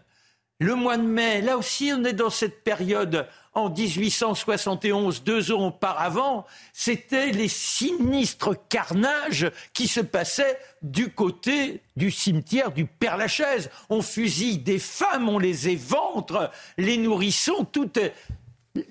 [0.60, 5.68] Le mois de mai, là aussi, on est dans cette période en 1871, deux ans
[5.68, 13.70] auparavant, c'était les sinistres carnages qui se passaient du côté du cimetière du Père-Lachaise.
[13.90, 18.00] On fusille des femmes, on les éventre, les nourrissons, toute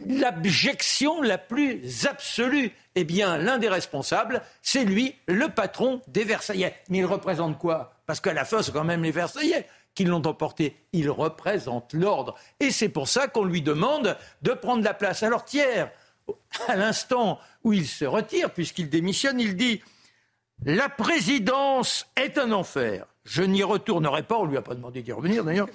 [0.07, 2.73] l'abjection la plus absolue.
[2.95, 6.75] Eh bien, l'un des responsables, c'est lui, le patron des Versaillais.
[6.91, 7.93] Mais il représente quoi?
[8.07, 9.67] Parce qu'à la fin, c'est quand même les Versaillais
[9.97, 10.77] qui l'ont emporté.
[10.93, 12.37] Il représente l'ordre.
[12.61, 15.25] Et c'est pour ça qu'on lui demande de prendre la place.
[15.25, 15.87] Alors Thiers,
[16.69, 19.81] à l'instant où il se retire, puisqu'il démissionne, il dit
[20.65, 23.07] La présidence est un enfer.
[23.25, 24.37] Je n'y retournerai pas.
[24.37, 25.69] On lui a pas demandé d'y revenir d'ailleurs.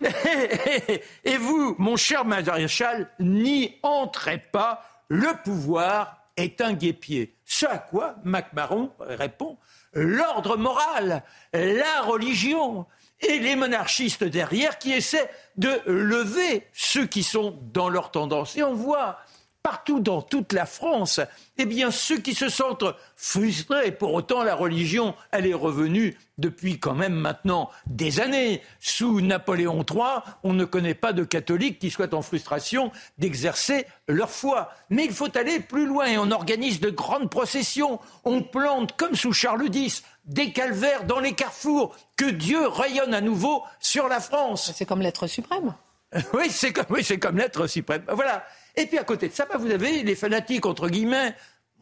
[1.24, 4.82] et, vous, mon cher maréchal, n'y entrez pas.
[5.08, 7.36] Le pouvoir est un guépier.
[7.44, 9.58] Ce à quoi MacMahon répond
[9.92, 12.86] l'ordre moral, la religion,
[13.20, 18.56] et les monarchistes derrière qui essaient de lever ceux qui sont dans leur tendance.
[18.56, 19.18] Et on voit
[19.62, 21.20] partout dans toute la France,
[21.56, 22.84] eh bien, ceux qui se sentent
[23.16, 28.62] frustrés, pour autant la religion, elle est revenue depuis quand même maintenant des années.
[28.80, 34.30] Sous Napoléon III, on ne connaît pas de catholiques qui soient en frustration d'exercer leur
[34.30, 34.70] foi.
[34.90, 37.98] Mais il faut aller plus loin et on organise de grandes processions.
[38.24, 41.96] On plante, comme sous Charles X, des calvaires dans les carrefours.
[42.16, 44.72] Que Dieu rayonne à nouveau sur la France.
[44.74, 45.74] C'est comme l'être suprême.
[46.32, 48.02] oui, c'est comme, oui, comme l'être suprême.
[48.08, 48.44] Voilà.
[48.78, 51.34] Et puis à côté de ça, bah, vous avez les fanatiques, entre guillemets,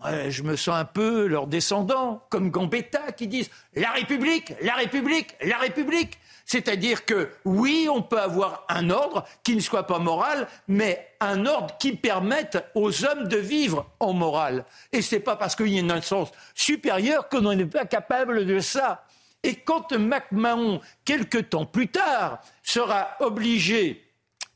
[0.03, 5.37] je me sens un peu leurs descendants, comme Gambetta, qui disent la République, la République,
[5.43, 6.19] la République.
[6.47, 11.45] C'est-à-dire que oui, on peut avoir un ordre qui ne soit pas moral, mais un
[11.45, 14.65] ordre qui permette aux hommes de vivre en morale.
[14.93, 18.59] Et c'est pas parce qu'il y a une instance supérieure qu'on n'est pas capable de
[18.59, 19.05] ça.
[19.43, 24.03] Et quand MacMahon, quelque temps plus tard, sera obligé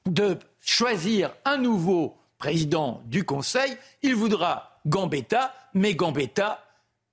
[0.07, 6.64] de choisir un nouveau président du Conseil, il voudra Gambetta, mais Gambetta,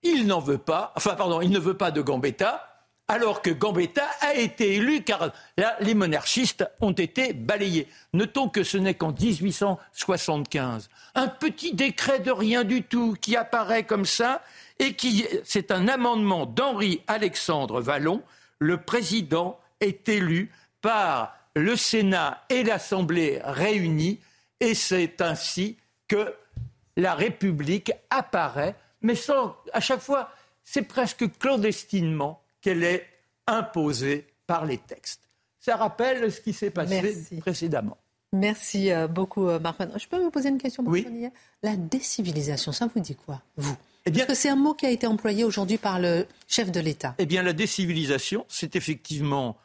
[0.02, 2.64] il n'en veut pas, enfin pardon, il ne veut pas de Gambetta,
[3.10, 7.88] alors que Gambetta a été élu car là, les monarchistes ont été balayés.
[8.14, 13.84] Notons que ce n'est qu'en 1875, un petit décret de rien du tout qui apparaît
[13.84, 14.42] comme ça
[14.80, 18.22] et qui c'est un amendement d'Henri Alexandre Vallon.
[18.60, 20.52] Le président est élu
[20.82, 24.20] par le Sénat et l'Assemblée réunis
[24.60, 25.78] et c'est ainsi
[26.08, 26.34] que
[26.96, 30.32] la République apparaît, mais sans, à chaque fois,
[30.64, 33.06] c'est presque clandestinement qu'elle est
[33.46, 35.22] imposée par les textes.
[35.60, 37.98] Ça rappelle ce qui s'est passé précédemment.
[38.34, 39.78] Merci euh, beaucoup, euh, Marc.
[39.98, 41.06] Je peux vous poser une question, Oui.
[41.64, 43.76] La décivilisation, ça vous dit quoi, vous?
[44.06, 46.72] Eh bien- Parce que c'est un mot qui a été employé aujourd'hui par le chef
[46.72, 47.16] de l'État.
[47.20, 49.58] Eh bien, la décivilisation, c'est effectivement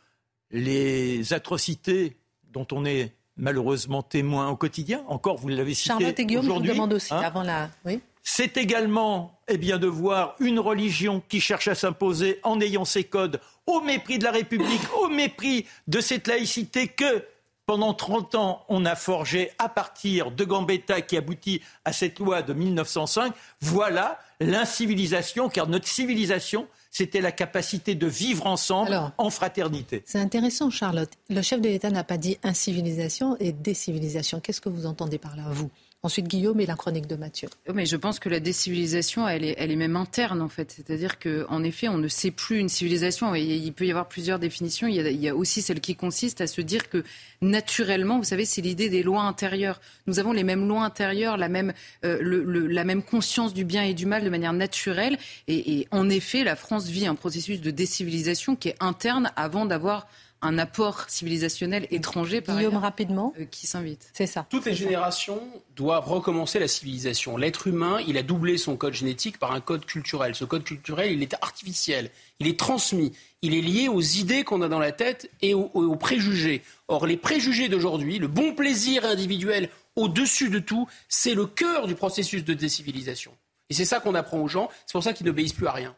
[0.51, 2.16] les atrocités
[2.53, 5.03] dont on est malheureusement témoin au quotidien.
[5.09, 7.20] Encore, vous l'avez cité Charlotte et Guillaume, je vous demande aussi, hein.
[7.24, 7.70] avant la...
[7.85, 12.85] Oui C'est également eh bien, de voir une religion qui cherche à s'imposer en ayant
[12.85, 17.24] ses codes au mépris de la République, au mépris de cette laïcité que
[17.67, 22.43] pendant 30 ans on a forgé à partir de Gambetta qui aboutit à cette loi
[22.43, 23.33] de 1905.
[23.61, 29.13] Voilà l'incivilisation, car notre civilisation, c'était la capacité de vivre ensemble Alors.
[29.19, 30.03] en fraternité.
[30.05, 31.11] C'est intéressant, Charlotte.
[31.31, 34.41] Le chef de l'État n'a pas dit incivilisation et décivilisation.
[34.41, 35.71] Qu'est-ce que vous entendez par là, vous?
[36.05, 37.49] Ensuite, Guillaume et la chronique de Mathieu.
[37.73, 40.73] Mais je pense que la décivilisation, elle est, elle est même interne en fait.
[40.73, 43.37] C'est-à-dire qu'en effet, on ne sait plus une civilisation.
[43.37, 44.89] Et il peut y avoir plusieurs définitions.
[44.89, 47.05] Il y, a, il y a aussi celle qui consiste à se dire que
[47.41, 49.81] naturellement, vous savez, c'est l'idée des lois intérieures.
[50.09, 51.73] Nous avons les mêmes lois intérieures, la même,
[52.05, 55.17] euh, le- le- la même conscience du bien et du mal de manière naturelle.
[55.47, 59.67] Et, et en effet, la France vit un processus de décivilisation qui est interne avant
[59.67, 60.09] d'avoir
[60.43, 63.32] un apport civilisationnel étranger par Guillaume, ailleurs, rapidement.
[63.40, 64.11] euh, qui s'invite.
[64.12, 64.47] C'est ça.
[64.51, 65.40] Toutes les générations
[65.76, 67.36] doivent recommencer la civilisation.
[67.36, 70.34] L'être humain, il a doublé son code génétique par un code culturel.
[70.34, 73.12] Ce code culturel, il est artificiel, il est transmis,
[73.43, 76.62] il est lié aux idées qu'on a dans la tête et aux, aux préjugés.
[76.88, 81.95] Or, les préjugés d'aujourd'hui, le bon plaisir individuel au-dessus de tout, c'est le cœur du
[81.95, 83.32] processus de décivilisation.
[83.70, 85.95] Et c'est ça qu'on apprend aux gens, c'est pour ça qu'ils n'obéissent plus à rien.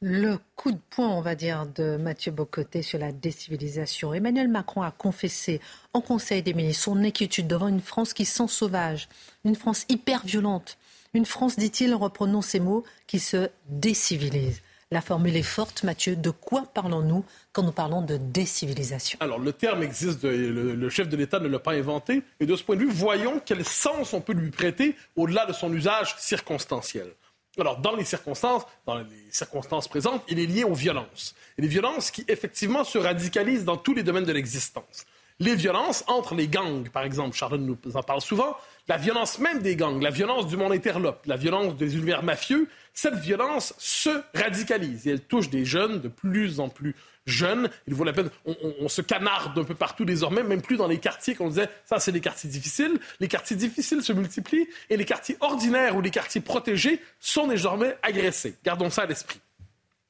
[0.00, 4.14] Le coup de poing, on va dire, de Mathieu Bocoté sur la décivilisation.
[4.14, 5.60] Emmanuel Macron a confessé
[5.92, 9.08] en Conseil des ministres son inquiétude devant une France qui sent sauvage,
[9.44, 10.78] une France hyper violente,
[11.14, 14.62] une France, dit-il, reprenons ces mots, qui se décivilise.
[14.92, 16.14] La formule est forte, Mathieu.
[16.14, 19.18] De quoi parlons-nous quand nous parlons de décivilisation?
[19.20, 22.22] Alors, le terme existe, le chef de l'État ne l'a pas inventé.
[22.38, 25.52] Et de ce point de vue, voyons quel sens on peut lui prêter au-delà de
[25.52, 27.08] son usage circonstanciel.
[27.58, 31.34] Alors, dans les circonstances, dans les circonstances présentes, il est lié aux violences.
[31.56, 35.04] Et les violences qui, effectivement, se radicalisent dans tous les domaines de l'existence.
[35.40, 38.56] Les violences entre les gangs, par exemple, Charlotte nous en parle souvent,
[38.88, 42.68] la violence même des gangs, la violence du monde interlope, la violence des univers mafieux,
[42.94, 47.68] cette violence se radicalise et elle touche des jeunes de plus en plus jeunes.
[47.86, 50.98] Il vaut la peine, on, se canarde un peu partout désormais, même plus dans les
[50.98, 52.98] quartiers qu'on disait, ça c'est les quartiers difficiles.
[53.20, 57.96] Les quartiers difficiles se multiplient et les quartiers ordinaires ou les quartiers protégés sont désormais
[58.02, 58.56] agressés.
[58.64, 59.40] Gardons ça à l'esprit.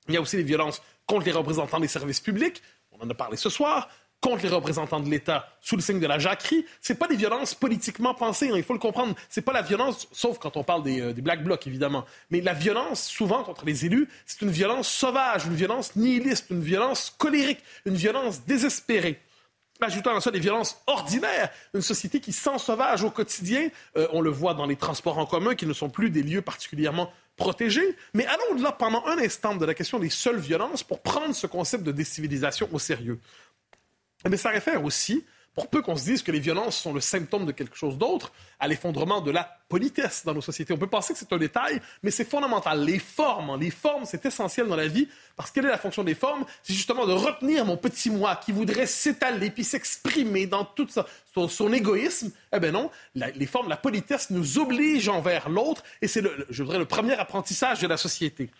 [0.06, 2.62] Il y a aussi les violences contre les représentants des services publics.
[2.92, 3.90] On en a parlé ce soir.
[4.20, 6.66] Contre les représentants de l'État sous le signe de la jacquerie.
[6.80, 9.14] C'est pas des violences politiquement pensées, hein, il faut le comprendre.
[9.28, 12.04] C'est pas la violence, sauf quand on parle des, euh, des Black Blocs, évidemment.
[12.30, 16.62] Mais la violence, souvent, contre les élus, c'est une violence sauvage, une violence nihiliste, une
[16.62, 19.20] violence colérique, une violence désespérée.
[19.80, 24.20] Ajoutant à ça des violences ordinaires, une société qui sent sauvage au quotidien, euh, on
[24.20, 27.96] le voit dans les transports en commun qui ne sont plus des lieux particulièrement protégés.
[28.12, 31.46] Mais allons au-delà pendant un instant de la question des seules violences pour prendre ce
[31.46, 33.20] concept de décivilisation au sérieux.
[34.26, 37.44] Mais ça réfère aussi, pour peu qu'on se dise que les violences sont le symptôme
[37.44, 40.72] de quelque chose d'autre, à l'effondrement de la politesse dans nos sociétés.
[40.72, 42.84] On peut penser que c'est un détail, mais c'est fondamental.
[42.84, 46.04] Les formes, hein, les formes, c'est essentiel dans la vie, parce quelle est la fonction
[46.04, 46.44] des formes?
[46.62, 50.88] C'est justement de retenir mon petit moi qui voudrait s'étaler puis s'exprimer dans tout
[51.34, 52.30] son, son égoïsme.
[52.52, 56.62] Eh bien non, les formes, la politesse nous oblige envers l'autre, et c'est, le- je
[56.62, 58.50] voudrais, le premier apprentissage de la société.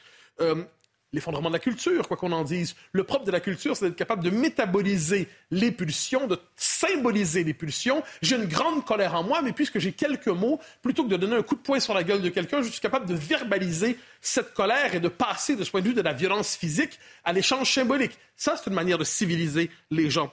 [0.40, 0.64] Euh,
[1.12, 2.74] l'effondrement de la culture, quoi qu'on en dise.
[2.92, 7.54] Le propre de la culture, c'est d'être capable de métaboliser les pulsions, de symboliser les
[7.54, 8.02] pulsions.
[8.22, 11.36] J'ai une grande colère en moi, mais puisque j'ai quelques mots, plutôt que de donner
[11.36, 14.54] un coup de poing sur la gueule de quelqu'un, je suis capable de verbaliser cette
[14.54, 17.72] colère et de passer de ce point de vue de la violence physique à l'échange
[17.72, 18.18] symbolique.
[18.36, 20.32] Ça, c'est une manière de civiliser les gens.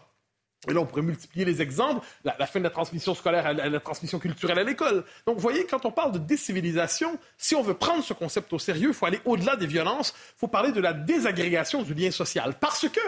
[0.70, 3.80] Et là, on pourrait multiplier les exemples, la, fin de la transmission scolaire, la, la
[3.80, 5.03] transmission culturelle à l'école.
[5.26, 8.59] Donc, vous voyez, quand on parle de décivilisation, si on veut prendre ce concept au
[8.59, 12.11] sérieux, il faut aller au-delà des violences, il faut parler de la désagrégation du lien
[12.11, 12.55] social.
[12.59, 12.99] Parce que,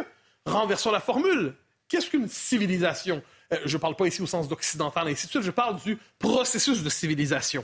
[0.45, 1.53] renversons la formule,
[1.87, 3.21] qu'est-ce qu'une civilisation?
[3.53, 5.97] Euh, je ne parle pas ici au sens d'occidental, ainsi de suite, je parle du
[6.19, 7.63] processus de civilisation.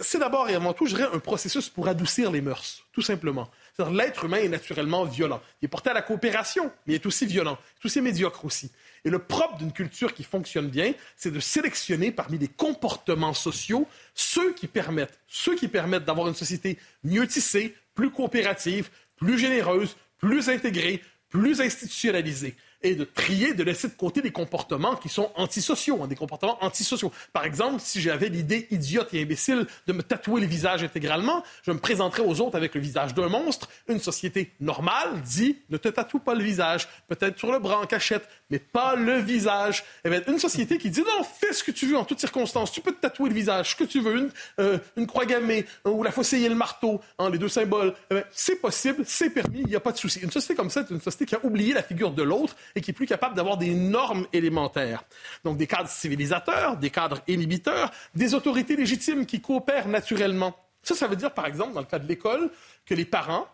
[0.00, 3.50] C'est d'abord et avant tout, je dirais, un processus pour adoucir les mœurs, tout simplement.
[3.90, 5.42] L'être humain est naturellement violent.
[5.60, 8.44] Il est porté à la coopération, mais il est aussi violent, il est aussi médiocre
[8.44, 8.70] aussi.
[9.04, 13.88] Et le propre d'une culture qui fonctionne bien, c'est de sélectionner parmi les comportements sociaux
[14.14, 19.96] ceux qui permettent, ceux qui permettent d'avoir une société mieux tissée, plus coopérative, plus généreuse,
[20.18, 25.30] plus intégrée, plus institutionnalisée et de trier, de laisser de côté des comportements qui sont
[25.36, 27.12] antisociaux, hein, des comportements antisociaux.
[27.32, 31.72] Par exemple, si j'avais l'idée idiote et imbécile de me tatouer le visage intégralement, je
[31.72, 33.68] me présenterais aux autres avec le visage d'un monstre.
[33.88, 37.86] Une société normale dit ne te tatoue pas le visage, peut-être sur le bras en
[37.86, 39.84] cachette, mais pas le visage.
[40.04, 42.72] Eh bien, une société qui dit non, fais ce que tu veux en toutes circonstances,
[42.72, 44.30] tu peux te tatouer le visage, ce que tu veux, une,
[44.60, 48.56] euh, croix gammée ou la faucille et le marteau, hein, les deux symboles, eh c'est
[48.56, 50.20] possible, c'est permis, il n'y a pas de souci.
[50.20, 52.80] Une société comme ça, c'est une société qui a oublié la figure de l'autre et
[52.80, 55.04] qui est plus capable d'avoir des normes élémentaires.
[55.44, 60.56] Donc des cadres civilisateurs, des cadres inhibiteurs, des autorités légitimes qui coopèrent naturellement.
[60.82, 62.50] Ça, ça veut dire, par exemple, dans le cas de l'école,
[62.86, 63.46] que les parents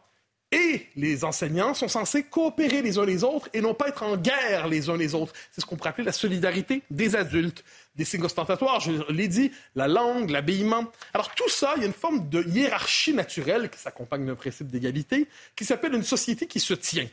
[0.51, 4.17] et les enseignants sont censés coopérer les uns les autres et non pas être en
[4.17, 5.35] guerre les uns les autres.
[5.53, 7.65] C'est ce qu'on pourrait appeler la solidarité des adultes.
[7.97, 10.85] Des signes ostentatoires, je l'ai dit, la langue, l'habillement.
[11.13, 14.69] Alors tout ça, il y a une forme de hiérarchie naturelle qui s'accompagne d'un principe
[14.69, 17.09] d'égalité qui s'appelle une société qui se tient.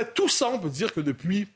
[0.00, 1.48] Eh tout ça, on peut dire que depuis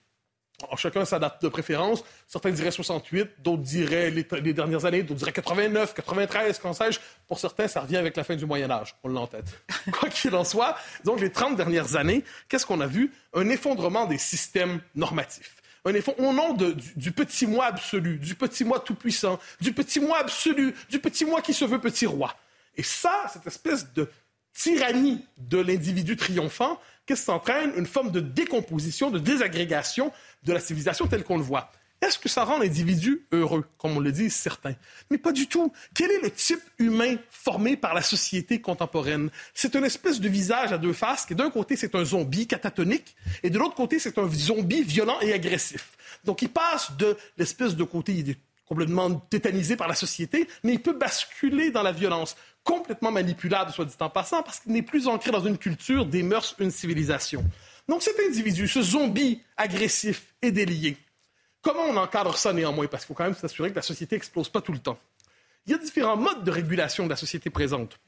[0.77, 2.03] chacun sa date de préférence.
[2.27, 6.99] Certains diraient 68, d'autres diraient les, dernières années, d'autres diraient 89, 93, quand sais-je.
[7.27, 8.95] Pour certains, ça revient avec la fin du Moyen Âge.
[9.03, 9.47] On l'a en tête.
[9.93, 13.13] Quoi qu'il en soit, donc les 30 dernières années, qu'est-ce qu'on a vu?
[13.35, 15.57] Un effondrement des systèmes normatifs.
[15.85, 20.19] Un effondrement au nom du, petit moi absolu, du petit moi tout-puissant, du petit moi
[20.19, 22.35] absolu, du petit moi qui se veut petit roi.
[22.77, 24.11] Et ça, cette espèce de
[24.53, 26.81] tyrannie de l'individu triomphant,
[27.15, 27.73] ça entraîne?
[27.77, 31.71] Une forme de décomposition, de désagrégation de la civilisation telle qu'on le voit.
[32.03, 34.75] Est-ce que ça rend l'individu heureux, comme on le dit certains?
[35.11, 35.73] Mais pas du tout.
[35.95, 39.31] Quel est le type humain formé par la société contemporaine?
[39.55, 43.17] C'est une espèce de visage à deux faces, qui d'un côté c'est un zombie catatonique,
[43.43, 45.97] et de l'autre côté c'est un zombie violent et agressif.
[46.25, 50.73] Donc il passe de l'espèce de côté, il est complètement tétanisé par la société, mais
[50.73, 52.37] il peut basculer dans la violence,
[52.67, 56.25] complètement manipulable, soit dit en passant, parce qu'il n'est plus ancré dans une culture, des
[56.25, 57.45] mœurs, une civilisation.
[57.89, 60.97] Donc cet individu, ce zombie agressif et délié,
[61.63, 62.89] comment on encadre ça néanmoins?
[62.89, 64.99] Parce qu'il faut quand même s'assurer que la société n'explose pas tout le temps.
[65.65, 67.99] Il y a différents modes de régulation de la société présente.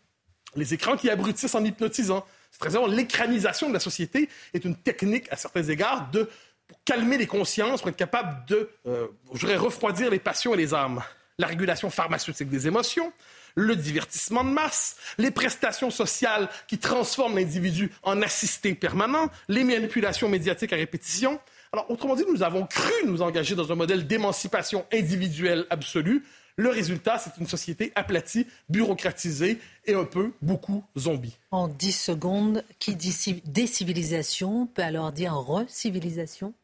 [0.57, 2.27] Les écrans qui abrutissent en hypnotisant.
[2.51, 2.95] C'est très important.
[2.95, 6.29] L'écranisation de la société est une technique, à certains égards, de
[6.67, 10.57] pour calmer les consciences, pour être capable de, euh, je voudrais refroidir les passions et
[10.57, 11.03] les âmes.
[11.39, 13.13] La régulation pharmaceutique des émotions,
[13.59, 20.29] le divertissement de masse, les prestations sociales qui transforment l'individu en assisté permanent, les manipulations
[20.29, 21.41] médiatiques à répétition.
[21.73, 26.25] Alors, autrement dit, nous avons cru nous engager dans un modèle d'émancipation individuelle absolue.
[26.57, 31.37] Le résultat, c'est une société aplatie, bureaucratisée et un peu, beaucoup, zombie.
[31.51, 36.55] En 10 secondes, qui dit décivilisation peut alors dire recivilisation?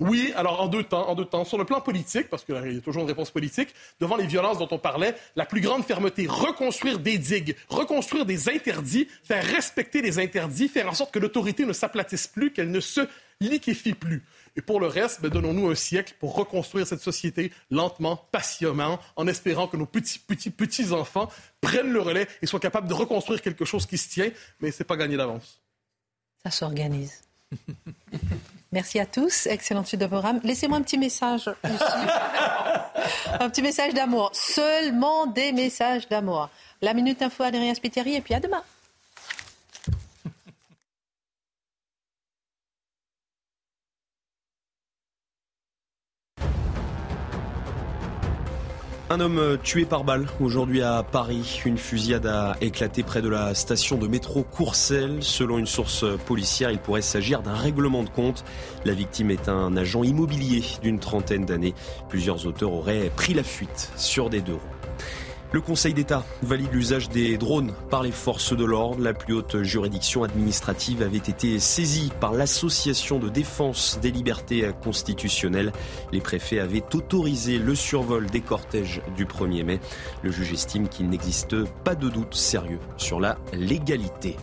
[0.00, 1.44] Oui, alors en deux temps, en deux temps.
[1.44, 4.58] Sur le plan politique, parce qu'il y a toujours une réponse politique, devant les violences
[4.58, 10.00] dont on parlait, la plus grande fermeté, reconstruire des digues, reconstruire des interdits, faire respecter
[10.00, 13.00] les interdits, faire en sorte que l'autorité ne s'aplatisse plus, qu'elle ne se
[13.40, 14.22] liquéfie plus.
[14.56, 19.26] Et pour le reste, ben, donnons-nous un siècle pour reconstruire cette société lentement, patiemment, en
[19.26, 21.30] espérant que nos petits, petits, petits enfants
[21.60, 24.30] prennent le relais et soient capables de reconstruire quelque chose qui se tient,
[24.60, 25.60] mais c'est pas gagné d'avance.
[26.42, 27.20] Ça s'organise.
[28.72, 29.46] Merci à tous.
[29.46, 30.40] Excellente suite de rames.
[30.44, 31.50] Laissez-moi un petit message
[33.40, 34.30] un petit message d'amour.
[34.34, 36.50] Seulement des messages d'amour.
[36.82, 38.62] La Minute Info, Adrien Spiteri, et puis à demain.
[49.10, 51.62] Un homme tué par balle aujourd'hui à Paris.
[51.64, 55.22] Une fusillade a éclaté près de la station de métro Courcelles.
[55.22, 58.44] Selon une source policière, il pourrait s'agir d'un règlement de compte.
[58.84, 61.74] La victime est un agent immobilier d'une trentaine d'années.
[62.10, 64.77] Plusieurs auteurs auraient pris la fuite sur des deux roues.
[65.50, 69.00] Le Conseil d'État valide l'usage des drones par les forces de l'ordre.
[69.00, 75.72] La plus haute juridiction administrative avait été saisie par l'Association de défense des libertés constitutionnelles.
[76.12, 79.80] Les préfets avaient autorisé le survol des cortèges du 1er mai.
[80.22, 84.36] Le juge estime qu'il n'existe pas de doute sérieux sur la légalité.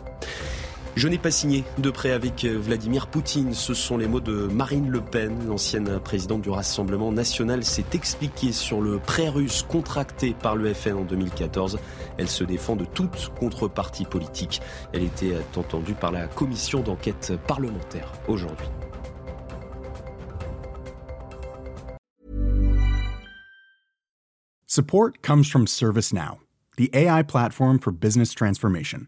[0.95, 3.53] Je n'ai pas signé de prêt avec Vladimir Poutine.
[3.53, 5.45] Ce sont les mots de Marine Le Pen.
[5.45, 10.93] L'ancienne présidente du Rassemblement national s'est expliquée sur le prêt russe contracté par le FN
[10.93, 11.79] en 2014.
[12.17, 14.61] Elle se défend de toute contrepartie politique.
[14.93, 18.67] Elle était entendue par la commission d'enquête parlementaire aujourd'hui.
[24.65, 26.39] Support comes from ServiceNow,
[26.77, 29.07] the AI platform for business transformation.